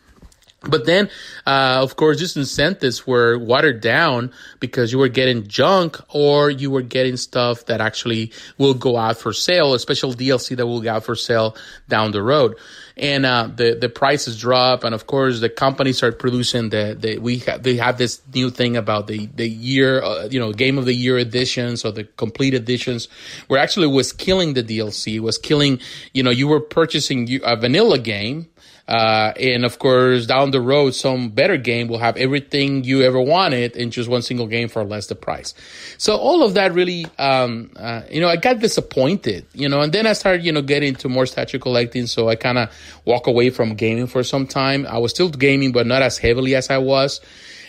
But 0.62 0.86
then, 0.86 1.10
uh, 1.46 1.80
of 1.82 1.96
course, 1.96 2.18
these 2.18 2.36
incentives 2.36 3.06
were 3.06 3.38
watered 3.38 3.80
down 3.80 4.32
because 4.58 4.90
you 4.90 4.98
were 4.98 5.08
getting 5.08 5.46
junk 5.46 5.98
or 6.08 6.50
you 6.50 6.70
were 6.70 6.82
getting 6.82 7.16
stuff 7.16 7.66
that 7.66 7.80
actually 7.80 8.32
will 8.58 8.75
go 8.75 8.96
out 8.96 9.18
for 9.18 9.32
sale, 9.32 9.75
a 9.75 9.78
special 9.78 10.12
DLC 10.12 10.56
that 10.56 10.66
will 10.66 10.80
go 10.80 10.94
out 10.94 11.04
for 11.04 11.14
sale 11.14 11.56
down 11.88 12.12
the 12.12 12.22
road. 12.22 12.56
And, 12.96 13.26
uh, 13.26 13.50
the, 13.54 13.76
the 13.78 13.90
prices 13.90 14.40
drop. 14.40 14.82
And 14.82 14.94
of 14.94 15.06
course, 15.06 15.40
the 15.40 15.50
companies 15.50 15.98
start 15.98 16.18
producing 16.18 16.70
the, 16.70 16.96
the, 16.98 17.18
we 17.18 17.38
have, 17.40 17.62
they 17.62 17.76
have 17.76 17.98
this 17.98 18.22
new 18.34 18.48
thing 18.50 18.78
about 18.78 19.06
the, 19.06 19.26
the 19.26 19.46
year, 19.46 20.02
uh, 20.02 20.26
you 20.30 20.40
know, 20.40 20.52
game 20.54 20.78
of 20.78 20.86
the 20.86 20.94
year 20.94 21.18
editions 21.18 21.84
or 21.84 21.92
the 21.92 22.04
complete 22.04 22.54
editions 22.54 23.08
where 23.48 23.60
actually 23.60 23.88
was 23.88 24.10
killing 24.12 24.54
the 24.54 24.62
DLC, 24.62 25.20
was 25.20 25.36
killing, 25.36 25.78
you 26.14 26.22
know, 26.22 26.30
you 26.30 26.48
were 26.48 26.60
purchasing 26.60 27.38
a 27.44 27.56
vanilla 27.56 27.98
game 27.98 28.48
uh, 28.88 29.32
and 29.38 29.64
of 29.64 29.78
course, 29.78 30.26
down 30.26 30.52
the 30.52 30.60
road, 30.60 30.94
some 30.94 31.30
better 31.30 31.56
game 31.56 31.88
will 31.88 31.98
have 31.98 32.16
everything 32.16 32.84
you 32.84 33.02
ever 33.02 33.20
wanted 33.20 33.74
in 33.74 33.90
just 33.90 34.08
one 34.08 34.22
single 34.22 34.46
game 34.46 34.68
for 34.68 34.84
less 34.84 35.08
the 35.08 35.14
price. 35.16 35.54
So 35.98 36.16
all 36.16 36.44
of 36.44 36.54
that 36.54 36.72
really, 36.72 37.06
um, 37.18 37.72
uh, 37.76 38.02
you 38.10 38.20
know, 38.20 38.28
I 38.28 38.36
got 38.36 38.60
disappointed, 38.60 39.44
you 39.52 39.68
know, 39.68 39.80
and 39.80 39.92
then 39.92 40.06
I 40.06 40.12
started, 40.12 40.44
you 40.44 40.52
know, 40.52 40.62
getting 40.62 40.90
into 40.90 41.08
more 41.08 41.26
statue 41.26 41.58
collecting. 41.58 42.06
So 42.06 42.28
I 42.28 42.36
kind 42.36 42.58
of 42.58 42.70
walk 43.04 43.26
away 43.26 43.50
from 43.50 43.74
gaming 43.74 44.06
for 44.06 44.22
some 44.22 44.46
time. 44.46 44.86
I 44.86 44.98
was 44.98 45.10
still 45.10 45.30
gaming, 45.30 45.72
but 45.72 45.86
not 45.86 46.02
as 46.02 46.18
heavily 46.18 46.54
as 46.54 46.70
I 46.70 46.78
was. 46.78 47.20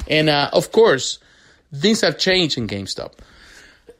And, 0.07 0.29
uh, 0.29 0.51
of 0.53 0.71
course, 0.71 1.17
things 1.73 2.01
have 2.01 2.19
changed 2.19 2.59
in 2.59 2.67
GameStop. 2.67 3.13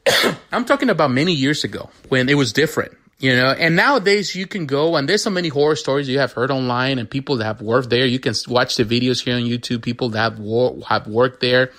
I'm 0.52 0.64
talking 0.64 0.88
about 0.88 1.10
many 1.10 1.32
years 1.32 1.64
ago 1.64 1.90
when 2.08 2.28
it 2.28 2.34
was 2.34 2.52
different. 2.52 2.96
You 3.20 3.34
know, 3.34 3.50
and 3.50 3.74
nowadays 3.74 4.36
you 4.36 4.46
can 4.46 4.66
go 4.66 4.94
and 4.94 5.08
there's 5.08 5.24
so 5.24 5.30
many 5.30 5.48
horror 5.48 5.74
stories 5.74 6.08
you 6.08 6.20
have 6.20 6.32
heard 6.32 6.52
online 6.52 7.00
and 7.00 7.10
people 7.10 7.36
that 7.38 7.44
have 7.44 7.60
worked 7.60 7.90
there. 7.90 8.06
You 8.06 8.20
can 8.20 8.34
watch 8.46 8.76
the 8.76 8.84
videos 8.84 9.24
here 9.24 9.34
on 9.34 9.42
YouTube, 9.42 9.82
people 9.82 10.10
that 10.10 10.18
have, 10.20 10.38
wor- 10.38 10.80
have 10.86 11.08
worked 11.08 11.40
there. 11.40 11.72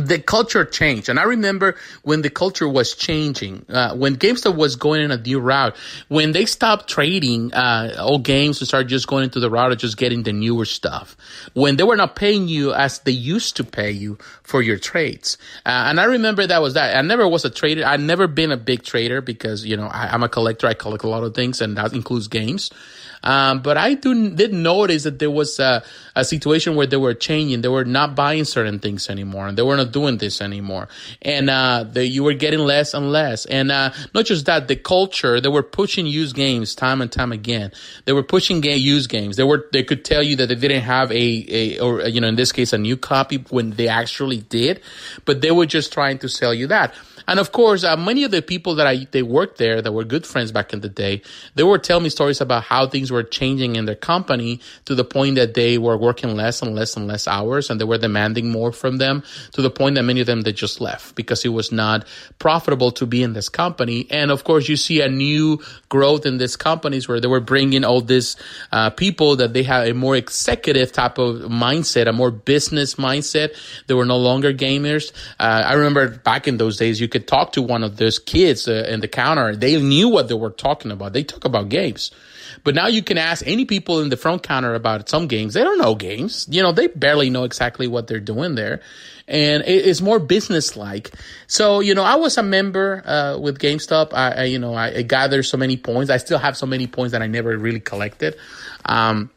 The 0.00 0.18
culture 0.18 0.64
changed. 0.64 1.08
And 1.08 1.18
I 1.18 1.24
remember 1.24 1.76
when 2.02 2.22
the 2.22 2.30
culture 2.30 2.68
was 2.68 2.94
changing, 2.94 3.66
uh, 3.68 3.94
when 3.96 4.16
GameStop 4.16 4.56
was 4.56 4.76
going 4.76 5.02
in 5.02 5.10
a 5.10 5.16
new 5.16 5.40
route, 5.40 5.76
when 6.08 6.32
they 6.32 6.46
stopped 6.46 6.88
trading, 6.88 7.52
uh, 7.52 7.96
old 7.98 8.24
games 8.24 8.60
and 8.60 8.68
started 8.68 8.88
just 8.88 9.06
going 9.06 9.24
into 9.24 9.40
the 9.40 9.50
route 9.50 9.72
of 9.72 9.78
just 9.78 9.96
getting 9.96 10.22
the 10.22 10.32
newer 10.32 10.64
stuff, 10.64 11.16
when 11.54 11.76
they 11.76 11.84
were 11.84 11.96
not 11.96 12.16
paying 12.16 12.48
you 12.48 12.72
as 12.72 13.00
they 13.00 13.12
used 13.12 13.56
to 13.56 13.64
pay 13.64 13.90
you 13.90 14.18
for 14.42 14.62
your 14.62 14.78
trades. 14.78 15.38
Uh, 15.66 15.86
and 15.88 16.00
I 16.00 16.04
remember 16.04 16.46
that 16.46 16.62
was 16.62 16.74
that. 16.74 16.96
I 16.96 17.02
never 17.02 17.28
was 17.28 17.44
a 17.44 17.50
trader. 17.50 17.84
I've 17.84 18.00
never 18.00 18.26
been 18.26 18.52
a 18.52 18.56
big 18.56 18.82
trader 18.82 19.20
because, 19.20 19.64
you 19.64 19.76
know, 19.76 19.86
I, 19.86 20.08
I'm 20.08 20.22
a 20.22 20.28
collector. 20.28 20.66
I 20.66 20.74
collect 20.74 21.04
a 21.04 21.08
lot 21.08 21.24
of 21.24 21.34
things 21.34 21.60
and 21.60 21.76
that 21.76 21.92
includes 21.92 22.28
games. 22.28 22.70
Um, 23.22 23.62
but 23.62 23.76
I 23.76 23.94
do, 23.94 24.30
did 24.30 24.52
notice 24.52 25.04
that 25.04 25.18
there 25.18 25.30
was 25.30 25.58
a, 25.58 25.82
a 26.14 26.24
situation 26.24 26.76
where 26.76 26.86
they 26.86 26.96
were 26.96 27.14
changing. 27.14 27.62
They 27.62 27.68
were 27.68 27.84
not 27.84 28.14
buying 28.14 28.44
certain 28.44 28.78
things 28.78 29.10
anymore, 29.10 29.48
and 29.48 29.58
they 29.58 29.62
were 29.62 29.76
not 29.76 29.92
doing 29.92 30.18
this 30.18 30.40
anymore. 30.40 30.88
And 31.22 31.50
uh, 31.50 31.84
they, 31.84 32.04
you 32.04 32.24
were 32.24 32.34
getting 32.34 32.60
less 32.60 32.94
and 32.94 33.10
less. 33.10 33.44
And 33.46 33.70
uh, 33.70 33.90
not 34.14 34.26
just 34.26 34.46
that, 34.46 34.68
the 34.68 34.76
culture. 34.76 35.40
They 35.40 35.48
were 35.48 35.62
pushing 35.62 36.06
used 36.06 36.36
games 36.36 36.74
time 36.74 37.00
and 37.00 37.10
time 37.10 37.32
again. 37.32 37.72
They 38.04 38.12
were 38.12 38.22
pushing 38.22 38.60
ga- 38.60 38.76
used 38.76 39.10
games. 39.10 39.36
They 39.36 39.44
were 39.44 39.68
they 39.72 39.82
could 39.82 40.04
tell 40.04 40.22
you 40.22 40.36
that 40.36 40.48
they 40.48 40.54
didn't 40.54 40.82
have 40.82 41.10
a 41.12 41.46
a 41.48 41.78
or 41.80 42.02
you 42.08 42.20
know 42.20 42.28
in 42.28 42.36
this 42.36 42.52
case 42.52 42.72
a 42.72 42.78
new 42.78 42.96
copy 42.96 43.44
when 43.50 43.70
they 43.70 43.88
actually 43.88 44.38
did, 44.38 44.80
but 45.24 45.40
they 45.40 45.50
were 45.50 45.66
just 45.66 45.92
trying 45.92 46.18
to 46.18 46.28
sell 46.28 46.54
you 46.54 46.66
that. 46.68 46.94
And 47.28 47.38
of 47.38 47.52
course, 47.52 47.84
uh, 47.84 47.96
many 47.96 48.24
of 48.24 48.30
the 48.30 48.42
people 48.42 48.74
that 48.76 48.86
I 48.86 49.06
they 49.12 49.22
worked 49.22 49.58
there 49.58 49.82
that 49.82 49.92
were 49.92 50.04
good 50.04 50.26
friends 50.26 50.50
back 50.50 50.72
in 50.72 50.80
the 50.80 50.88
day, 50.88 51.22
they 51.54 51.62
were 51.62 51.78
telling 51.78 52.04
me 52.04 52.10
stories 52.10 52.40
about 52.40 52.64
how 52.64 52.88
things 52.88 53.12
were 53.12 53.22
changing 53.22 53.76
in 53.76 53.84
their 53.84 53.94
company 53.94 54.60
to 54.86 54.94
the 54.94 55.04
point 55.04 55.36
that 55.36 55.52
they 55.52 55.76
were 55.76 55.96
working 55.96 56.34
less 56.34 56.62
and 56.62 56.74
less 56.74 56.96
and 56.96 57.06
less 57.06 57.28
hours, 57.28 57.68
and 57.68 57.78
they 57.78 57.84
were 57.84 57.98
demanding 57.98 58.50
more 58.50 58.72
from 58.72 58.96
them 58.96 59.22
to 59.52 59.60
the 59.60 59.70
point 59.70 59.96
that 59.96 60.04
many 60.04 60.20
of 60.20 60.26
them 60.26 60.40
they 60.40 60.52
just 60.52 60.80
left 60.80 61.14
because 61.14 61.44
it 61.44 61.50
was 61.50 61.70
not 61.70 62.06
profitable 62.38 62.90
to 62.92 63.04
be 63.04 63.22
in 63.22 63.34
this 63.34 63.50
company. 63.50 64.06
And 64.10 64.30
of 64.30 64.44
course, 64.44 64.68
you 64.68 64.76
see 64.76 65.02
a 65.02 65.08
new 65.08 65.60
growth 65.90 66.24
in 66.24 66.38
these 66.38 66.56
companies 66.56 67.08
where 67.08 67.20
they 67.20 67.28
were 67.28 67.40
bringing 67.40 67.84
all 67.84 68.00
these 68.00 68.36
uh, 68.72 68.88
people 68.90 69.36
that 69.36 69.52
they 69.52 69.64
have 69.64 69.86
a 69.86 69.92
more 69.92 70.16
executive 70.16 70.92
type 70.92 71.18
of 71.18 71.36
mindset, 71.50 72.08
a 72.08 72.12
more 72.12 72.30
business 72.30 72.94
mindset. 72.94 73.54
They 73.86 73.94
were 73.94 74.06
no 74.06 74.16
longer 74.16 74.54
gamers. 74.54 75.12
Uh, 75.38 75.62
I 75.66 75.74
remember 75.74 76.08
back 76.08 76.48
in 76.48 76.56
those 76.56 76.78
days, 76.78 77.00
you 77.00 77.08
could 77.08 77.17
could 77.18 77.28
talk 77.28 77.52
to 77.52 77.62
one 77.62 77.82
of 77.82 77.96
those 77.96 78.18
kids 78.18 78.68
uh, 78.68 78.86
in 78.88 79.00
the 79.00 79.08
counter. 79.08 79.56
They 79.56 79.80
knew 79.80 80.08
what 80.08 80.28
they 80.28 80.34
were 80.34 80.50
talking 80.50 80.92
about. 80.92 81.12
They 81.12 81.24
talk 81.24 81.44
about 81.44 81.68
games. 81.68 82.12
But 82.64 82.74
now 82.74 82.86
you 82.86 83.02
can 83.02 83.18
ask 83.18 83.46
any 83.46 83.64
people 83.64 84.00
in 84.00 84.08
the 84.08 84.16
front 84.16 84.42
counter 84.42 84.74
about 84.74 85.08
some 85.08 85.26
games. 85.26 85.54
They 85.54 85.62
don't 85.62 85.78
know 85.78 85.94
games. 85.94 86.46
You 86.50 86.62
know, 86.62 86.72
they 86.72 86.86
barely 86.86 87.30
know 87.30 87.44
exactly 87.44 87.86
what 87.86 88.06
they're 88.06 88.20
doing 88.20 88.54
there. 88.54 88.80
And 89.26 89.62
it's 89.66 90.00
more 90.00 90.18
business 90.18 90.76
like. 90.76 91.12
So, 91.46 91.80
you 91.80 91.94
know, 91.94 92.02
I 92.02 92.16
was 92.16 92.38
a 92.38 92.42
member 92.42 93.02
uh, 93.04 93.38
with 93.38 93.58
GameStop. 93.58 94.14
I, 94.14 94.30
I, 94.30 94.44
you 94.44 94.58
know, 94.58 94.74
I, 94.74 94.88
I 94.96 95.02
gathered 95.02 95.42
so 95.42 95.58
many 95.58 95.76
points. 95.76 96.10
I 96.10 96.16
still 96.16 96.38
have 96.38 96.56
so 96.56 96.66
many 96.66 96.86
points 96.86 97.12
that 97.12 97.20
I 97.20 97.26
never 97.26 97.56
really 97.56 97.80
collected. 97.80 98.36
Um, 98.86 99.30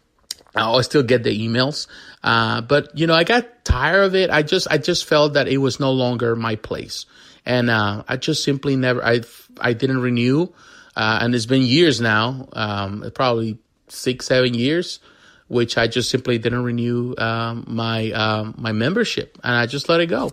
I 0.55 0.81
still 0.81 1.03
get 1.03 1.23
the 1.23 1.47
emails. 1.47 1.87
Uh, 2.23 2.61
but 2.61 2.97
you 2.97 3.07
know, 3.07 3.15
I 3.15 3.23
got 3.23 3.65
tired 3.65 4.03
of 4.03 4.15
it. 4.15 4.29
I 4.29 4.43
just, 4.43 4.67
I 4.69 4.77
just 4.77 5.05
felt 5.05 5.33
that 5.33 5.47
it 5.47 5.57
was 5.57 5.79
no 5.79 5.91
longer 5.91 6.35
my 6.35 6.55
place 6.55 7.05
and 7.45 7.69
uh, 7.69 8.03
I 8.07 8.17
just 8.17 8.43
simply 8.43 8.75
never 8.75 9.03
I 9.03 9.21
I 9.59 9.73
didn't 9.73 10.01
renew, 10.01 10.49
uh, 10.95 11.19
and 11.21 11.33
it's 11.35 11.45
been 11.45 11.63
years 11.63 12.01
now, 12.01 12.49
um, 12.53 13.09
probably 13.13 13.57
six 13.87 14.27
seven 14.27 14.53
years, 14.53 14.99
which 15.47 15.77
I 15.77 15.87
just 15.87 16.09
simply 16.09 16.37
didn't 16.37 16.63
renew 16.63 17.15
um, 17.17 17.65
my 17.67 18.11
um, 18.11 18.55
my 18.57 18.71
membership, 18.71 19.37
and 19.43 19.53
I 19.53 19.65
just 19.65 19.89
let 19.89 19.99
it 19.99 20.07
go. 20.07 20.31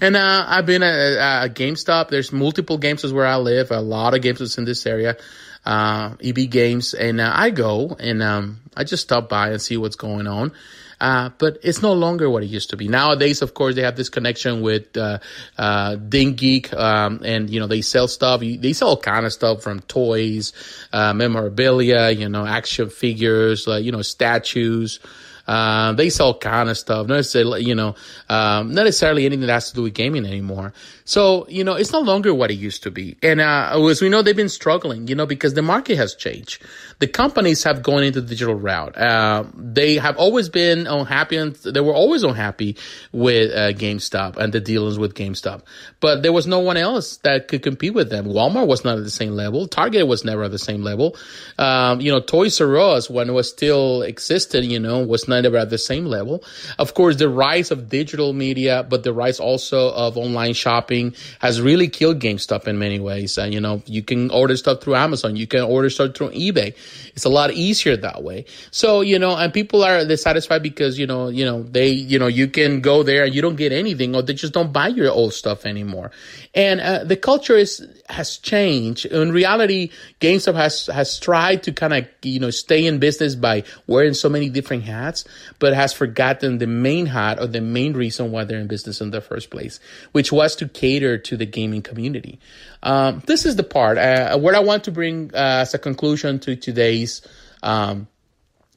And 0.00 0.14
uh, 0.14 0.44
I've 0.46 0.66
been 0.66 0.82
at, 0.82 0.94
at 0.94 1.54
GameStop. 1.54 2.08
There's 2.08 2.30
multiple 2.30 2.78
GameStops 2.78 3.12
where 3.12 3.24
I 3.24 3.36
live. 3.36 3.70
A 3.70 3.80
lot 3.80 4.14
of 4.14 4.20
GameStops 4.20 4.58
in 4.58 4.66
this 4.66 4.84
area, 4.86 5.16
uh, 5.64 6.16
EB 6.22 6.50
Games, 6.50 6.92
and 6.92 7.20
uh, 7.20 7.32
I 7.34 7.50
go 7.50 7.96
and 7.98 8.22
um, 8.22 8.60
I 8.76 8.84
just 8.84 9.02
stop 9.02 9.28
by 9.28 9.50
and 9.50 9.62
see 9.62 9.76
what's 9.76 9.96
going 9.96 10.26
on. 10.26 10.52
Uh, 11.00 11.30
but 11.38 11.58
it's 11.62 11.82
no 11.82 11.92
longer 11.92 12.30
what 12.30 12.42
it 12.42 12.46
used 12.46 12.70
to 12.70 12.76
be. 12.76 12.88
Nowadays, 12.88 13.42
of 13.42 13.54
course, 13.54 13.74
they 13.74 13.82
have 13.82 13.96
this 13.96 14.08
connection 14.08 14.62
with 14.62 14.96
uh, 14.96 15.18
uh, 15.58 15.96
Geek, 15.96 16.72
um, 16.72 17.20
and 17.24 17.50
you 17.50 17.60
know 17.60 17.66
they 17.66 17.82
sell 17.82 18.08
stuff. 18.08 18.40
They 18.40 18.72
sell 18.72 18.88
all 18.88 18.96
kind 18.96 19.26
of 19.26 19.32
stuff 19.32 19.62
from 19.62 19.80
toys, 19.80 20.52
uh, 20.92 21.12
memorabilia, 21.12 22.10
you 22.10 22.28
know, 22.28 22.46
action 22.46 22.88
figures, 22.88 23.66
you 23.66 23.92
know, 23.92 24.02
statues. 24.02 25.00
Uh, 25.46 25.92
they 25.92 26.10
sell 26.10 26.36
kind 26.38 26.68
of 26.68 26.76
stuff, 26.76 27.06
not 27.06 27.16
necessarily, 27.16 27.62
you 27.62 27.74
know, 27.74 27.94
um, 28.28 28.74
not 28.74 28.84
necessarily 28.84 29.26
anything 29.26 29.46
that 29.46 29.52
has 29.52 29.70
to 29.70 29.76
do 29.76 29.82
with 29.82 29.94
gaming 29.94 30.26
anymore. 30.26 30.72
So, 31.04 31.46
you 31.48 31.62
know, 31.62 31.74
it's 31.74 31.92
no 31.92 32.00
longer 32.00 32.34
what 32.34 32.50
it 32.50 32.54
used 32.54 32.82
to 32.82 32.90
be. 32.90 33.16
And, 33.22 33.40
uh, 33.40 33.86
as 33.88 34.02
we 34.02 34.08
know, 34.08 34.22
they've 34.22 34.34
been 34.34 34.48
struggling, 34.48 35.06
you 35.06 35.14
know, 35.14 35.26
because 35.26 35.54
the 35.54 35.62
market 35.62 35.96
has 35.96 36.14
changed. 36.14 36.62
The 36.98 37.06
companies 37.06 37.62
have 37.62 37.82
gone 37.82 38.02
into 38.02 38.20
the 38.20 38.26
digital 38.26 38.54
route. 38.54 38.96
Uh, 38.96 39.44
they 39.54 39.96
have 39.96 40.16
always 40.16 40.48
been 40.48 40.86
unhappy 40.86 41.36
and 41.36 41.54
they 41.56 41.80
were 41.80 41.94
always 41.94 42.24
unhappy 42.24 42.76
with, 43.12 43.52
uh, 43.52 43.72
GameStop 43.72 44.36
and 44.36 44.52
the 44.52 44.60
dealings 44.60 44.98
with 44.98 45.14
GameStop. 45.14 45.62
But 46.00 46.22
there 46.22 46.32
was 46.32 46.46
no 46.46 46.58
one 46.58 46.76
else 46.76 47.18
that 47.18 47.46
could 47.48 47.62
compete 47.62 47.94
with 47.94 48.10
them. 48.10 48.26
Walmart 48.26 48.66
was 48.66 48.84
not 48.84 48.98
at 48.98 49.04
the 49.04 49.10
same 49.10 49.32
level. 49.32 49.68
Target 49.68 50.06
was 50.06 50.24
never 50.24 50.44
at 50.44 50.50
the 50.50 50.58
same 50.58 50.82
level. 50.82 51.16
Um, 51.58 52.00
you 52.00 52.10
know, 52.10 52.20
Toys 52.20 52.60
R 52.60 52.76
Us, 52.78 53.08
when 53.08 53.28
it 53.28 53.32
was 53.32 53.48
still 53.48 54.02
existed, 54.02 54.64
you 54.64 54.80
know, 54.80 55.04
was 55.04 55.28
not 55.28 55.35
at 55.44 55.70
the 55.70 55.78
same 55.78 56.06
level. 56.06 56.42
Of 56.78 56.94
course, 56.94 57.16
the 57.16 57.28
rise 57.28 57.70
of 57.70 57.88
digital 57.88 58.32
media, 58.32 58.86
but 58.88 59.02
the 59.02 59.12
rise 59.12 59.40
also 59.40 59.90
of 59.92 60.16
online 60.16 60.54
shopping 60.54 60.86
shopping 60.86 61.14
has 61.40 61.60
really 61.60 61.88
killed 61.88 62.20
GameStop 62.20 62.66
in 62.66 62.78
many 62.78 63.00
ways. 63.00 63.38
And, 63.38 63.52
you 63.54 63.60
know, 63.60 63.82
you 63.86 64.02
can 64.02 64.30
order 64.30 64.56
stuff 64.56 64.82
through 64.82 64.96
Amazon. 64.96 65.36
You 65.36 65.46
can 65.46 65.62
order 65.62 65.90
stuff 65.90 66.14
through 66.14 66.30
eBay. 66.30 66.74
It's 67.14 67.24
a 67.24 67.28
lot 67.28 67.52
easier 67.52 67.96
that 67.96 68.22
way. 68.22 68.44
So, 68.70 69.00
you 69.00 69.18
know, 69.18 69.36
and 69.36 69.52
people 69.52 69.82
are 69.82 70.04
dissatisfied 70.04 70.62
because, 70.62 70.98
you 70.98 71.06
know, 71.06 71.28
you 71.28 71.44
know, 71.44 71.62
they, 71.62 71.88
you 71.88 72.18
know, 72.18 72.26
you 72.26 72.48
can 72.48 72.80
go 72.80 73.02
there 73.02 73.24
and 73.24 73.34
you 73.34 73.42
don't 73.42 73.56
get 73.56 73.72
anything 73.72 74.14
or 74.14 74.22
they 74.22 74.34
just 74.34 74.52
don't 74.52 74.72
buy 74.72 74.88
your 74.88 75.10
old 75.10 75.32
stuff 75.32 75.64
anymore. 75.64 76.10
And 76.54 76.80
uh, 76.80 77.04
the 77.04 77.16
culture 77.16 77.56
is, 77.56 77.86
has 78.08 78.38
changed. 78.38 79.06
In 79.06 79.32
reality, 79.32 79.90
GameStop 80.20 80.54
has, 80.54 80.86
has 80.86 81.18
tried 81.18 81.62
to 81.64 81.72
kind 81.72 81.94
of, 81.94 82.06
you 82.22 82.40
know, 82.40 82.50
stay 82.50 82.86
in 82.86 82.98
business 82.98 83.34
by 83.34 83.64
wearing 83.86 84.14
so 84.14 84.28
many 84.28 84.48
different 84.48 84.84
hats, 84.84 85.24
but 85.58 85.74
has 85.74 85.92
forgotten 85.92 86.58
the 86.58 86.66
main 86.66 87.06
hat 87.06 87.38
or 87.40 87.46
the 87.46 87.60
main 87.60 87.92
reason 87.92 88.32
why 88.32 88.44
they're 88.44 88.58
in 88.58 88.66
business 88.66 89.00
in 89.00 89.10
the 89.10 89.20
first 89.20 89.50
place, 89.50 89.80
which 90.12 90.32
was 90.32 90.56
to 90.56 90.68
cater 90.68 91.18
to 91.18 91.36
the 91.36 91.46
gaming 91.46 91.82
community. 91.82 92.38
Um, 92.82 93.22
this 93.26 93.46
is 93.46 93.56
the 93.56 93.64
part 93.64 93.98
uh, 93.98 94.38
what 94.38 94.54
I 94.54 94.60
want 94.60 94.84
to 94.84 94.90
bring 94.92 95.30
uh, 95.34 95.62
as 95.62 95.74
a 95.74 95.78
conclusion 95.78 96.38
to 96.40 96.56
today's 96.56 97.22
um, 97.62 98.08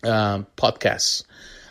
um, 0.04 0.48
podcast. 0.58 1.24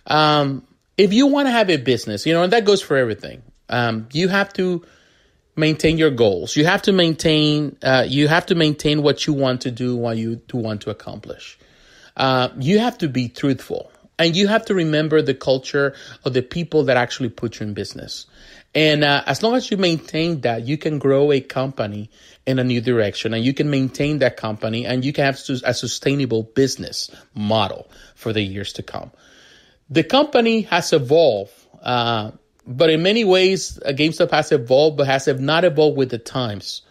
Um, 0.06 0.66
if 0.96 1.12
you 1.12 1.26
want 1.26 1.46
to 1.46 1.52
have 1.52 1.70
a 1.70 1.76
business, 1.76 2.26
you 2.26 2.32
know, 2.32 2.42
and 2.42 2.52
that 2.52 2.64
goes 2.64 2.82
for 2.82 2.96
everything, 2.96 3.42
um, 3.68 4.08
you 4.12 4.28
have 4.28 4.52
to 4.54 4.84
maintain 5.56 5.98
your 5.98 6.10
goals. 6.10 6.56
You 6.56 6.64
have 6.64 6.82
to 6.82 6.92
maintain. 6.92 7.76
Uh, 7.82 8.04
you 8.08 8.28
have 8.28 8.46
to 8.46 8.54
maintain 8.54 9.02
what 9.02 9.26
you 9.26 9.32
want 9.32 9.62
to 9.62 9.70
do, 9.70 9.96
what 9.96 10.16
you 10.16 10.36
do 10.36 10.56
want 10.56 10.82
to 10.82 10.90
accomplish. 10.90 11.58
Uh, 12.16 12.48
you 12.58 12.78
have 12.78 12.98
to 12.98 13.08
be 13.08 13.28
truthful. 13.28 13.92
And 14.18 14.34
you 14.34 14.48
have 14.48 14.64
to 14.66 14.74
remember 14.74 15.22
the 15.22 15.34
culture 15.34 15.94
of 16.24 16.32
the 16.32 16.42
people 16.42 16.84
that 16.84 16.96
actually 16.96 17.28
put 17.28 17.60
you 17.60 17.66
in 17.66 17.74
business. 17.74 18.26
And 18.74 19.02
uh, 19.02 19.22
as 19.26 19.42
long 19.42 19.54
as 19.54 19.70
you 19.70 19.76
maintain 19.76 20.42
that, 20.42 20.66
you 20.66 20.76
can 20.76 20.98
grow 20.98 21.32
a 21.32 21.40
company 21.40 22.10
in 22.46 22.58
a 22.58 22.64
new 22.64 22.80
direction 22.80 23.32
and 23.32 23.44
you 23.44 23.54
can 23.54 23.70
maintain 23.70 24.18
that 24.18 24.36
company 24.36 24.84
and 24.84 25.04
you 25.04 25.12
can 25.12 25.24
have 25.24 25.40
a 25.64 25.74
sustainable 25.74 26.42
business 26.42 27.10
model 27.34 27.88
for 28.14 28.32
the 28.32 28.42
years 28.42 28.72
to 28.74 28.82
come. 28.82 29.10
The 29.90 30.04
company 30.04 30.62
has 30.62 30.92
evolved, 30.92 31.52
uh, 31.82 32.32
but 32.66 32.90
in 32.90 33.02
many 33.02 33.24
ways, 33.24 33.78
uh, 33.84 33.90
GameStop 33.90 34.30
has 34.32 34.52
evolved, 34.52 34.98
but 34.98 35.06
has 35.06 35.26
not 35.26 35.64
evolved 35.64 35.96
with 35.96 36.10
the 36.10 36.18
times 36.18 36.82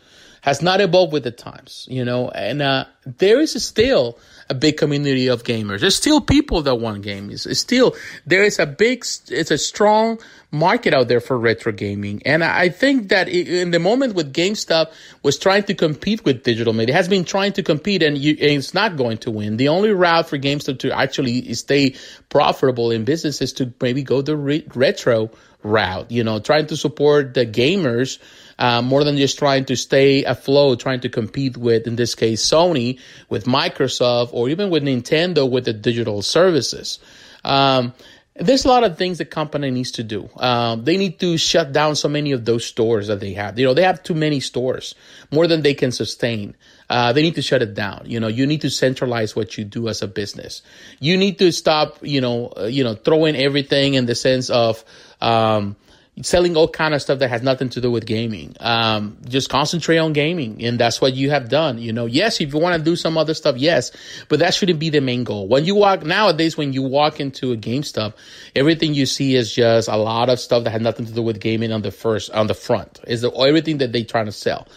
has 0.41 0.61
not 0.61 0.81
evolved 0.81 1.13
with 1.13 1.23
the 1.23 1.31
times, 1.31 1.87
you 1.89 2.05
know, 2.05 2.29
and 2.29 2.61
uh, 2.61 2.85
there 3.05 3.39
is 3.39 3.61
still 3.63 4.17
a 4.49 4.53
big 4.53 4.77
community 4.77 5.27
of 5.27 5.43
gamers. 5.43 5.81
There's 5.81 5.95
still 5.95 6.21
people 6.21 6.61
that 6.63 6.75
want 6.75 7.01
games. 7.01 7.45
It's 7.45 7.59
still 7.59 7.95
there 8.25 8.43
is 8.43 8.59
a 8.59 8.65
big, 8.65 9.03
it's 9.29 9.51
a 9.51 9.57
strong 9.57 10.19
market 10.51 10.93
out 10.93 11.07
there 11.09 11.19
for 11.19 11.37
retro 11.37 11.71
gaming, 11.71 12.21
and 12.25 12.43
I 12.43 12.69
think 12.69 13.09
that 13.09 13.27
in 13.27 13.71
the 13.71 13.79
moment 13.79 14.15
with 14.15 14.33
GameStop 14.33 14.91
was 15.23 15.37
trying 15.37 15.63
to 15.63 15.73
compete 15.73 16.23
with 16.23 16.43
digital 16.43 16.73
media, 16.73 16.95
has 16.95 17.07
been 17.07 17.25
trying 17.25 17.53
to 17.53 17.63
compete, 17.63 18.03
and, 18.03 18.17
you, 18.17 18.31
and 18.31 18.51
it's 18.51 18.73
not 18.73 18.95
going 18.95 19.17
to 19.19 19.31
win. 19.31 19.57
The 19.57 19.67
only 19.67 19.91
route 19.91 20.29
for 20.29 20.37
GameStop 20.37 20.79
to 20.79 20.97
actually 20.97 21.53
stay 21.53 21.95
profitable 22.29 22.91
in 22.91 23.03
business 23.03 23.41
is 23.41 23.53
to 23.53 23.73
maybe 23.81 24.03
go 24.03 24.21
the 24.21 24.37
re- 24.37 24.65
retro 24.73 25.29
route. 25.63 26.11
You 26.11 26.23
know, 26.23 26.39
trying 26.39 26.67
to 26.67 26.77
support 26.77 27.33
the 27.33 27.45
gamers 27.45 28.19
uh, 28.59 28.81
more 28.81 29.03
than 29.03 29.17
just 29.17 29.37
trying 29.37 29.65
to 29.65 29.75
stay 29.75 30.23
afloat, 30.23 30.79
trying 30.79 31.01
to 31.01 31.09
compete 31.09 31.57
with, 31.57 31.87
in 31.87 31.95
this 31.95 32.15
case, 32.15 32.43
Sony, 32.45 32.99
with 33.29 33.45
Microsoft, 33.45 34.29
or 34.31 34.49
even 34.49 34.69
with 34.69 34.83
Nintendo 34.83 35.49
with 35.49 35.65
the 35.65 35.73
digital 35.73 36.21
services. 36.21 36.99
Um, 37.43 37.93
there's 38.39 38.65
a 38.65 38.67
lot 38.67 38.83
of 38.83 38.97
things 38.97 39.17
the 39.17 39.25
company 39.25 39.71
needs 39.71 39.91
to 39.93 40.03
do. 40.03 40.29
Um, 40.37 40.83
they 40.83 40.97
need 40.97 41.19
to 41.21 41.37
shut 41.37 41.71
down 41.71 41.95
so 41.95 42.07
many 42.07 42.33
of 42.33 42.45
those 42.45 42.65
stores 42.65 43.07
that 43.07 43.19
they 43.19 43.33
have. 43.33 43.57
You 43.57 43.65
know, 43.65 43.73
they 43.73 43.83
have 43.83 44.03
too 44.03 44.13
many 44.13 44.39
stores, 44.39 44.93
more 45.31 45.47
than 45.47 45.63
they 45.63 45.73
can 45.73 45.91
sustain. 45.91 46.55
Uh, 46.89 47.13
they 47.13 47.23
need 47.23 47.35
to 47.35 47.41
shut 47.41 47.61
it 47.61 47.73
down. 47.73 48.03
You 48.05 48.19
know, 48.19 48.27
you 48.27 48.45
need 48.45 48.61
to 48.61 48.69
centralize 48.69 49.35
what 49.35 49.57
you 49.57 49.65
do 49.65 49.87
as 49.89 50.01
a 50.01 50.07
business. 50.07 50.61
You 50.99 51.17
need 51.17 51.39
to 51.39 51.51
stop, 51.51 51.97
you 52.01 52.21
know, 52.21 52.53
uh, 52.55 52.65
you 52.65 52.83
know, 52.83 52.93
throwing 52.93 53.35
everything 53.35 53.95
in 53.95 54.05
the 54.05 54.15
sense 54.15 54.49
of, 54.49 54.85
um, 55.19 55.75
selling 56.21 56.57
all 56.57 56.67
kind 56.67 56.93
of 56.93 57.01
stuff 57.01 57.19
that 57.19 57.29
has 57.29 57.41
nothing 57.41 57.69
to 57.69 57.81
do 57.81 57.91
with 57.91 58.05
gaming. 58.05 58.55
Um, 58.59 59.17
just 59.27 59.49
concentrate 59.49 59.97
on 59.97 60.13
gaming, 60.13 60.63
and 60.63 60.79
that's 60.79 60.99
what 60.99 61.13
you 61.13 61.29
have 61.29 61.49
done. 61.49 61.77
You 61.77 61.93
know, 61.93 62.05
yes, 62.05 62.41
if 62.41 62.53
you 62.53 62.59
want 62.59 62.77
to 62.77 62.83
do 62.83 62.95
some 62.95 63.17
other 63.17 63.33
stuff, 63.33 63.57
yes, 63.57 63.91
but 64.27 64.39
that 64.39 64.53
shouldn't 64.53 64.79
be 64.79 64.89
the 64.89 65.01
main 65.01 65.23
goal. 65.23 65.47
When 65.47 65.65
you 65.65 65.75
walk 65.75 66.03
nowadays, 66.03 66.57
when 66.57 66.73
you 66.73 66.83
walk 66.83 67.19
into 67.19 67.51
a 67.51 67.57
GameStop, 67.57 68.13
everything 68.55 68.93
you 68.93 69.05
see 69.05 69.35
is 69.35 69.53
just 69.53 69.87
a 69.87 69.97
lot 69.97 70.29
of 70.29 70.39
stuff 70.39 70.63
that 70.63 70.71
had 70.71 70.81
nothing 70.81 71.05
to 71.05 71.13
do 71.13 71.21
with 71.21 71.39
gaming 71.39 71.71
on 71.71 71.81
the 71.81 71.91
first 71.91 72.31
on 72.31 72.47
the 72.47 72.55
front. 72.55 72.99
Is 73.07 73.23
everything 73.23 73.77
that 73.79 73.91
they're 73.91 74.03
trying 74.03 74.25
to 74.25 74.31
sell, 74.31 74.67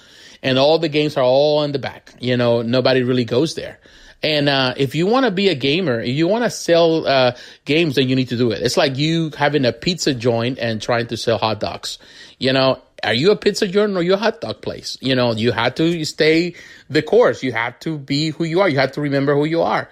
and 0.42 0.58
all 0.58 0.78
the 0.78 0.88
games 0.88 1.16
are 1.16 1.24
all 1.24 1.62
in 1.62 1.72
the 1.72 1.78
back. 1.78 2.14
You 2.20 2.36
know, 2.36 2.62
nobody 2.62 3.02
really 3.02 3.24
goes 3.24 3.54
there. 3.54 3.78
And 4.22 4.48
uh, 4.48 4.74
if 4.76 4.94
you 4.94 5.06
want 5.06 5.24
to 5.24 5.30
be 5.30 5.48
a 5.48 5.54
gamer, 5.54 6.00
if 6.00 6.14
you 6.14 6.28
want 6.28 6.44
to 6.44 6.50
sell 6.50 7.06
uh, 7.06 7.36
games, 7.64 7.94
then 7.94 8.08
you 8.08 8.16
need 8.16 8.28
to 8.28 8.36
do 8.36 8.50
it. 8.50 8.60
It's 8.62 8.76
like 8.76 8.98
you 8.98 9.30
having 9.30 9.64
a 9.64 9.72
pizza 9.72 10.12
joint 10.12 10.58
and 10.58 10.80
trying 10.80 11.06
to 11.06 11.16
sell 11.16 11.38
hot 11.38 11.60
dogs. 11.60 11.98
You 12.38 12.52
know, 12.52 12.82
are 13.02 13.14
you 13.14 13.30
a 13.30 13.36
pizza 13.36 13.66
joint 13.66 13.96
or 13.96 14.02
you 14.02 14.14
a 14.14 14.18
hot 14.18 14.40
dog 14.40 14.60
place? 14.60 14.98
You 15.00 15.14
know, 15.14 15.32
you 15.32 15.52
have 15.52 15.74
to 15.76 16.04
stay 16.04 16.54
the 16.90 17.02
course. 17.02 17.42
You 17.42 17.52
have 17.52 17.78
to 17.80 17.96
be 17.96 18.30
who 18.30 18.44
you 18.44 18.60
are. 18.60 18.68
You 18.68 18.78
have 18.78 18.92
to 18.92 19.00
remember 19.00 19.34
who 19.34 19.46
you 19.46 19.62
are. 19.62 19.88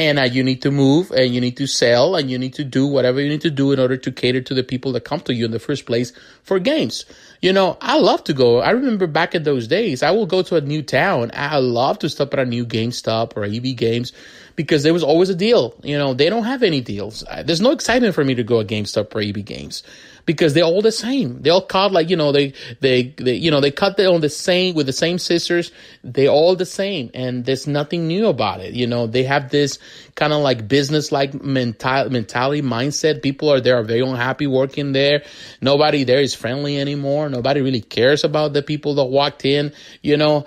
And 0.00 0.18
uh, 0.18 0.22
you 0.22 0.42
need 0.42 0.62
to 0.62 0.70
move 0.70 1.10
and 1.10 1.34
you 1.34 1.42
need 1.42 1.58
to 1.58 1.66
sell 1.66 2.16
and 2.16 2.30
you 2.30 2.38
need 2.38 2.54
to 2.54 2.64
do 2.64 2.86
whatever 2.86 3.20
you 3.20 3.28
need 3.28 3.42
to 3.42 3.50
do 3.50 3.70
in 3.70 3.78
order 3.78 3.98
to 3.98 4.10
cater 4.10 4.40
to 4.40 4.54
the 4.54 4.62
people 4.62 4.92
that 4.92 5.02
come 5.02 5.20
to 5.20 5.34
you 5.34 5.44
in 5.44 5.50
the 5.50 5.58
first 5.58 5.84
place 5.84 6.14
for 6.42 6.58
games. 6.58 7.04
You 7.42 7.52
know, 7.52 7.76
I 7.82 7.98
love 7.98 8.24
to 8.24 8.32
go. 8.32 8.60
I 8.60 8.70
remember 8.70 9.06
back 9.06 9.34
in 9.34 9.42
those 9.42 9.68
days, 9.68 10.02
I 10.02 10.10
will 10.12 10.24
go 10.24 10.40
to 10.40 10.56
a 10.56 10.62
new 10.62 10.80
town. 10.80 11.32
I 11.34 11.58
love 11.58 11.98
to 11.98 12.08
stop 12.08 12.32
at 12.32 12.40
a 12.40 12.46
new 12.46 12.64
GameStop 12.64 13.36
or 13.36 13.44
EB 13.44 13.76
Games 13.76 14.14
because 14.56 14.84
there 14.84 14.94
was 14.94 15.02
always 15.02 15.28
a 15.28 15.34
deal. 15.34 15.74
You 15.82 15.98
know, 15.98 16.14
they 16.14 16.30
don't 16.30 16.44
have 16.44 16.62
any 16.62 16.80
deals. 16.80 17.22
There's 17.44 17.60
no 17.60 17.72
excitement 17.72 18.14
for 18.14 18.24
me 18.24 18.34
to 18.36 18.42
go 18.42 18.62
to 18.62 18.74
GameStop 18.74 19.14
or 19.14 19.20
EB 19.20 19.44
Games 19.44 19.82
because 20.26 20.54
they're 20.54 20.64
all 20.64 20.82
the 20.82 20.92
same. 20.92 21.42
They 21.42 21.50
all 21.50 21.62
cut 21.62 21.92
like 21.92 22.10
you 22.10 22.16
know 22.16 22.32
they 22.32 22.52
they 22.80 23.14
they 23.16 23.34
you 23.34 23.50
know 23.50 23.60
they 23.60 23.70
cut 23.70 23.96
them 23.96 24.14
on 24.14 24.20
the 24.20 24.28
same 24.28 24.74
with 24.74 24.86
the 24.86 24.92
same 24.92 25.18
scissors. 25.18 25.72
They 26.04 26.28
all 26.28 26.56
the 26.56 26.66
same, 26.66 27.10
and 27.14 27.44
there's 27.44 27.66
nothing 27.66 28.06
new 28.06 28.28
about 28.28 28.60
it. 28.60 28.74
You 28.74 28.86
know 28.86 29.06
they 29.06 29.24
have 29.24 29.50
this 29.50 29.78
kind 30.14 30.32
of 30.32 30.42
like 30.42 30.68
business 30.68 31.12
like 31.12 31.34
mental 31.42 32.10
mentality 32.10 32.62
mindset. 32.62 33.22
People 33.22 33.52
are 33.52 33.60
there 33.60 33.82
very 33.82 34.00
unhappy 34.00 34.46
working 34.46 34.92
there. 34.92 35.22
Nobody 35.60 36.04
there 36.04 36.20
is 36.20 36.34
friendly 36.34 36.78
anymore. 36.78 37.28
Nobody 37.28 37.60
really 37.60 37.80
cares 37.80 38.24
about 38.24 38.52
the 38.52 38.62
people 38.62 38.94
that 38.96 39.04
walked 39.04 39.44
in. 39.44 39.72
You 40.02 40.16
know 40.16 40.46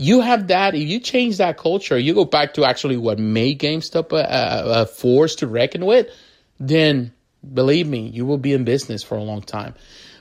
you 0.00 0.22
have 0.22 0.46
that. 0.48 0.74
If 0.74 0.88
you 0.88 0.98
change 0.98 1.36
that 1.36 1.58
culture, 1.58 1.98
you 1.98 2.14
go 2.14 2.24
back 2.24 2.54
to 2.54 2.64
actually 2.64 2.96
what 2.96 3.18
made 3.18 3.60
GameStop 3.60 4.12
a, 4.12 4.80
a, 4.80 4.86
force 4.86 5.34
to 5.36 5.46
reckon 5.46 5.84
with, 5.84 6.06
then 6.58 7.12
Believe 7.54 7.88
me, 7.88 8.08
you 8.08 8.26
will 8.26 8.38
be 8.38 8.52
in 8.52 8.64
business 8.64 9.02
for 9.02 9.16
a 9.16 9.22
long 9.22 9.42
time. 9.42 9.74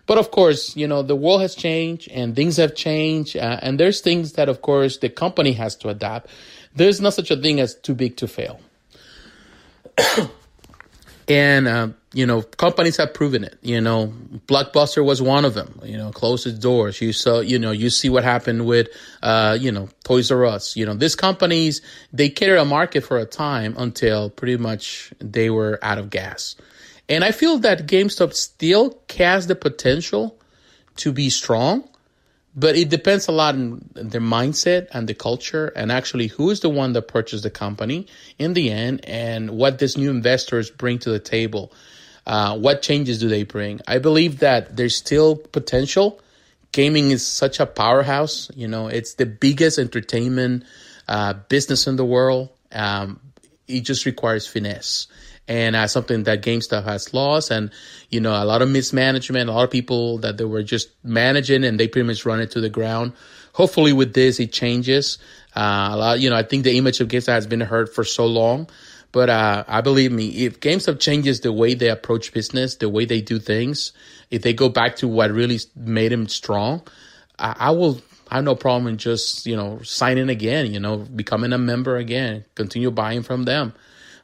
But 0.09 0.17
of 0.17 0.31
course, 0.31 0.75
you 0.75 0.87
know, 0.87 1.03
the 1.03 1.15
world 1.15 1.41
has 1.41 1.53
changed 1.53 2.09
and 2.09 2.35
things 2.35 2.57
have 2.57 2.73
changed. 2.73 3.37
Uh, 3.37 3.59
and 3.61 3.79
there's 3.79 4.01
things 4.01 4.33
that, 4.33 4.49
of 4.49 4.61
course, 4.61 4.97
the 4.97 5.09
company 5.09 5.51
has 5.53 5.75
to 5.77 5.89
adapt. 5.89 6.31
There's 6.75 6.99
no 6.99 7.11
such 7.11 7.29
a 7.29 7.37
thing 7.37 7.59
as 7.59 7.75
too 7.75 7.93
big 7.93 8.17
to 8.17 8.27
fail. 8.27 8.59
and, 11.27 11.67
uh, 11.67 11.89
you 12.13 12.25
know, 12.25 12.41
companies 12.41 12.97
have 12.97 13.13
proven 13.13 13.43
it. 13.43 13.59
You 13.61 13.81
know, 13.81 14.11
Blockbuster 14.47 15.05
was 15.05 15.21
one 15.21 15.45
of 15.45 15.53
them. 15.53 15.79
You 15.83 15.97
know, 15.97 16.11
closed 16.11 16.47
its 16.47 16.57
doors. 16.57 16.99
You 17.01 17.13
saw, 17.13 17.41
you 17.41 17.59
know, 17.59 17.69
you 17.69 17.91
see 17.91 18.09
what 18.09 18.23
happened 18.23 18.65
with, 18.65 18.87
uh, 19.21 19.57
you 19.59 19.71
know, 19.71 19.89
Toys 20.03 20.31
R 20.31 20.43
Us. 20.45 20.75
You 20.75 20.87
know, 20.87 20.95
these 20.95 21.15
companies 21.15 21.81
they 22.11 22.29
cater 22.29 22.55
a 22.55 22.65
market 22.65 23.01
for 23.01 23.19
a 23.19 23.25
time 23.25 23.75
until 23.77 24.31
pretty 24.31 24.57
much 24.57 25.13
they 25.19 25.51
were 25.51 25.77
out 25.83 25.99
of 25.99 26.09
gas. 26.09 26.55
And 27.09 27.23
I 27.23 27.31
feel 27.31 27.57
that 27.59 27.87
GameStop 27.87 28.35
still 28.35 28.99
has 29.17 29.47
the 29.47 29.55
potential 29.55 30.37
to 30.97 31.11
be 31.11 31.31
strong, 31.31 31.89
but 32.55 32.75
it 32.75 32.89
depends 32.89 33.27
a 33.27 33.31
lot 33.31 33.55
on 33.55 33.89
their 33.95 34.21
mindset 34.21 34.87
and 34.91 35.09
the 35.09 35.15
culture 35.15 35.73
and 35.75 35.91
actually 35.91 36.27
who 36.27 36.51
is 36.51 36.59
the 36.59 36.69
one 36.69 36.93
that 36.93 37.07
purchased 37.07 37.43
the 37.43 37.49
company 37.49 38.05
in 38.37 38.53
the 38.53 38.69
end 38.69 39.03
and 39.05 39.49
what 39.49 39.79
these 39.79 39.97
new 39.97 40.11
investors 40.11 40.69
bring 40.69 40.99
to 40.99 41.09
the 41.09 41.19
table. 41.19 41.73
Uh, 42.27 42.55
what 42.57 42.83
changes 42.83 43.19
do 43.19 43.27
they 43.27 43.43
bring? 43.43 43.81
I 43.87 43.97
believe 43.97 44.39
that 44.39 44.77
there's 44.77 44.95
still 44.95 45.35
potential. 45.35 46.19
Gaming 46.71 47.09
is 47.09 47.25
such 47.25 47.59
a 47.59 47.65
powerhouse. 47.65 48.51
You 48.55 48.67
know, 48.67 48.87
it's 48.87 49.15
the 49.15 49.25
biggest 49.25 49.79
entertainment 49.79 50.63
uh, 51.07 51.33
business 51.33 51.87
in 51.87 51.95
the 51.95 52.05
world. 52.05 52.49
Um, 52.71 53.19
it 53.67 53.81
just 53.81 54.05
requires 54.05 54.45
finesse 54.45 55.07
and 55.49 55.75
uh, 55.75 55.87
something 55.87 56.23
that 56.23 56.43
GameStop 56.43 56.85
has 56.85 57.13
lost. 57.13 57.51
And 57.51 57.71
you 58.09 58.21
know, 58.21 58.31
a 58.31 58.45
lot 58.45 58.61
of 58.61 58.69
mismanagement, 58.69 59.49
a 59.49 59.53
lot 59.53 59.65
of 59.65 59.71
people 59.71 60.19
that 60.19 60.37
they 60.37 60.45
were 60.45 60.63
just 60.63 60.89
managing 61.03 61.65
and 61.65 61.77
they 61.77 61.89
pretty 61.89 62.07
much 62.07 62.25
run 62.25 62.39
it 62.39 62.51
to 62.51 62.61
the 62.61 62.69
ground. 62.69 63.11
Hopefully, 63.53 63.91
with 63.91 64.13
this, 64.13 64.39
it 64.39 64.53
changes. 64.53 65.17
Uh, 65.55 65.89
a 65.91 65.97
lot, 65.97 66.19
you 66.19 66.29
know, 66.29 66.35
I 66.37 66.43
think 66.43 66.63
the 66.63 66.77
image 66.77 67.01
of 67.01 67.09
GameStop 67.09 67.33
has 67.33 67.47
been 67.47 67.59
hurt 67.61 67.93
for 67.93 68.05
so 68.05 68.25
long. 68.25 68.69
But 69.11 69.29
uh, 69.29 69.63
I 69.67 69.81
believe 69.81 70.11
me, 70.11 70.45
if 70.45 70.59
GameStop 70.59 70.99
changes 70.99 71.41
the 71.41 71.51
way 71.51 71.73
they 71.73 71.89
approach 71.89 72.31
business, 72.31 72.75
the 72.75 72.89
way 72.89 73.05
they 73.05 73.21
do 73.21 73.39
things, 73.39 73.91
if 74.29 74.43
they 74.43 74.53
go 74.53 74.69
back 74.69 74.97
to 74.97 75.07
what 75.07 75.31
really 75.31 75.57
made 75.75 76.11
them 76.11 76.27
strong, 76.27 76.83
I, 77.39 77.55
I 77.57 77.71
will 77.71 77.99
I 78.29 78.35
have 78.35 78.43
no 78.43 78.53
problem 78.53 78.85
in 78.85 78.97
just, 78.97 79.47
you 79.47 79.55
know, 79.55 79.79
signing 79.81 80.29
again, 80.29 80.71
you 80.71 80.79
know, 80.79 80.97
becoming 80.97 81.51
a 81.51 81.57
member 81.57 81.97
again, 81.97 82.45
continue 82.53 82.91
buying 82.91 83.23
from 83.23 83.45
them. 83.45 83.73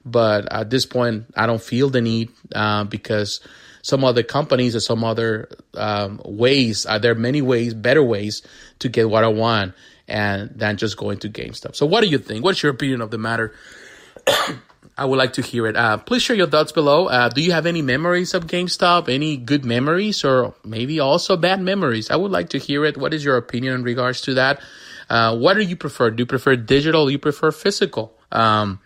But 0.06 0.52
at 0.52 0.70
this 0.70 0.86
point, 0.86 1.26
I 1.36 1.48
don't 1.48 1.62
feel 1.62 1.90
the 1.90 2.02
need 2.02 2.32
uh, 2.54 2.84
because 2.84 3.42
some 3.82 4.04
other 4.04 4.24
companies 4.24 4.76
or 4.76 4.80
some 4.80 5.04
other 5.04 5.50
um, 5.76 6.22
ways, 6.24 6.86
uh, 6.86 7.00
there 7.00 7.12
are 7.12 7.16
many 7.16 7.42
ways, 7.42 7.74
better 7.74 8.04
ways 8.04 8.42
to 8.80 8.90
get 8.90 9.10
what 9.10 9.24
I 9.24 9.28
want 9.28 9.74
and 10.08 10.52
than 10.56 10.78
just 10.78 10.98
going 10.98 11.20
to 11.20 11.30
GameStop. 11.30 11.76
So 11.76 11.86
what 11.86 12.02
do 12.02 12.08
you 12.08 12.20
think? 12.20 12.44
What's 12.44 12.62
your 12.62 12.72
opinion 12.72 13.02
of 13.02 13.12
the 13.12 13.18
matter? 13.18 13.54
I 14.98 15.04
would 15.04 15.18
like 15.18 15.34
to 15.34 15.42
hear 15.42 15.68
it. 15.68 15.76
Uh, 15.76 15.98
please 15.98 16.22
share 16.22 16.38
your 16.38 16.48
thoughts 16.48 16.72
below. 16.72 17.08
Uh, 17.08 17.28
do 17.28 17.42
you 17.42 17.52
have 17.52 17.66
any 17.66 17.82
memories 17.82 18.34
of 18.34 18.48
GameStop? 18.48 19.10
Any 19.10 19.36
good 19.36 19.66
memories 19.66 20.24
or 20.24 20.56
maybe 20.64 21.00
also 21.00 21.36
bad 21.36 21.62
memories? 21.62 22.10
I 22.10 22.16
would 22.16 22.32
like 22.32 22.50
to 22.50 22.60
hear 22.60 22.86
it. 22.86 22.96
What 22.96 23.14
is 23.14 23.26
your 23.26 23.36
opinion 23.36 23.74
in 23.74 23.84
regards 23.84 24.22
to 24.22 24.36
that? 24.36 24.62
Uh, 25.10 25.38
what 25.38 25.56
do 25.56 25.62
you 25.62 25.76
prefer? 25.76 26.12
Do 26.12 26.22
you 26.22 26.26
prefer 26.26 26.56
digital? 26.56 27.06
Do 27.06 27.12
you 27.12 27.20
prefer 27.20 27.52
physical? 27.52 28.18
Um, 28.32 28.80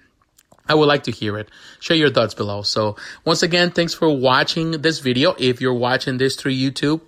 I 0.70 0.76
would 0.76 0.88
like 0.88 1.04
to 1.04 1.12
hear 1.12 1.38
it. 1.38 1.50
Share 1.80 1.98
your 1.98 2.12
thoughts 2.12 2.36
below. 2.36 2.62
So 2.62 2.96
once 3.26 3.42
again, 3.42 3.72
thanks 3.72 3.96
for 3.96 4.16
watching 4.16 4.72
this 4.72 5.00
video. 5.00 5.36
If 5.38 5.60
you're 5.60 5.74
watching 5.74 6.18
this 6.18 6.36
through 6.36 6.54
YouTube, 6.54 7.02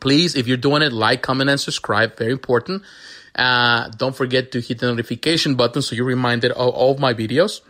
please, 0.00 0.34
if 0.34 0.48
you're 0.48 0.56
doing 0.56 0.82
it, 0.82 0.92
like, 0.92 1.22
comment, 1.22 1.48
and 1.48 1.60
subscribe. 1.60 2.16
Very 2.16 2.32
important. 2.32 2.82
Uh, 3.36 3.88
don't 3.96 4.16
forget 4.16 4.50
to 4.52 4.60
hit 4.60 4.80
the 4.80 4.86
notification 4.86 5.54
button 5.54 5.82
so 5.82 5.94
you're 5.94 6.04
reminded 6.04 6.50
of 6.50 6.74
all 6.74 6.92
of 6.92 6.98
my 6.98 7.14
videos. 7.14 7.60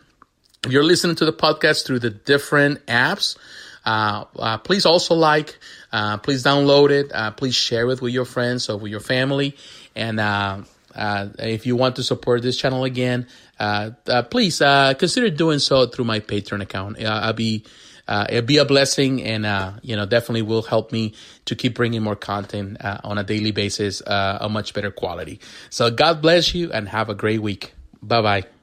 If 0.64 0.72
you're 0.72 0.84
listening 0.84 1.16
to 1.16 1.26
the 1.26 1.32
podcast 1.32 1.86
through 1.86 2.00
the 2.00 2.10
different 2.10 2.86
apps, 2.86 3.36
uh, 3.84 4.24
uh, 4.38 4.58
please 4.58 4.86
also 4.86 5.14
like, 5.14 5.58
uh, 5.92 6.16
please 6.18 6.42
download 6.42 6.90
it, 6.90 7.12
uh, 7.12 7.30
please 7.30 7.54
share 7.54 7.88
it 7.90 8.00
with 8.00 8.12
your 8.12 8.24
friends 8.24 8.68
or 8.68 8.78
with 8.78 8.90
your 8.90 9.00
family. 9.00 9.56
And 9.94 10.18
uh, 10.94 10.98
uh, 10.98 11.28
if 11.38 11.66
you 11.66 11.76
want 11.76 11.96
to 11.96 12.02
support 12.02 12.42
this 12.42 12.56
channel 12.56 12.84
again, 12.84 13.26
uh, 13.58 13.90
uh, 14.06 14.22
please 14.22 14.60
uh, 14.60 14.94
consider 14.94 15.30
doing 15.30 15.58
so 15.58 15.86
through 15.86 16.04
my 16.04 16.20
Patreon 16.20 16.62
account. 16.62 17.02
I'll 17.02 17.32
be 17.32 17.64
it'll 18.08 18.42
be 18.42 18.58
a 18.58 18.64
blessing, 18.64 19.22
and 19.22 19.44
you 19.82 19.96
know 19.96 20.06
definitely 20.06 20.42
will 20.42 20.62
help 20.62 20.92
me 20.92 21.14
to 21.44 21.54
keep 21.54 21.74
bringing 21.74 22.02
more 22.02 22.16
content 22.16 22.76
on 22.80 23.18
a 23.18 23.24
daily 23.24 23.52
basis, 23.52 24.02
a 24.06 24.48
much 24.50 24.74
better 24.74 24.90
quality. 24.90 25.40
So 25.70 25.90
God 25.90 26.20
bless 26.22 26.54
you, 26.54 26.72
and 26.72 26.88
have 26.88 27.08
a 27.08 27.14
great 27.14 27.42
week. 27.42 27.74
Bye 28.02 28.22
bye. 28.22 28.59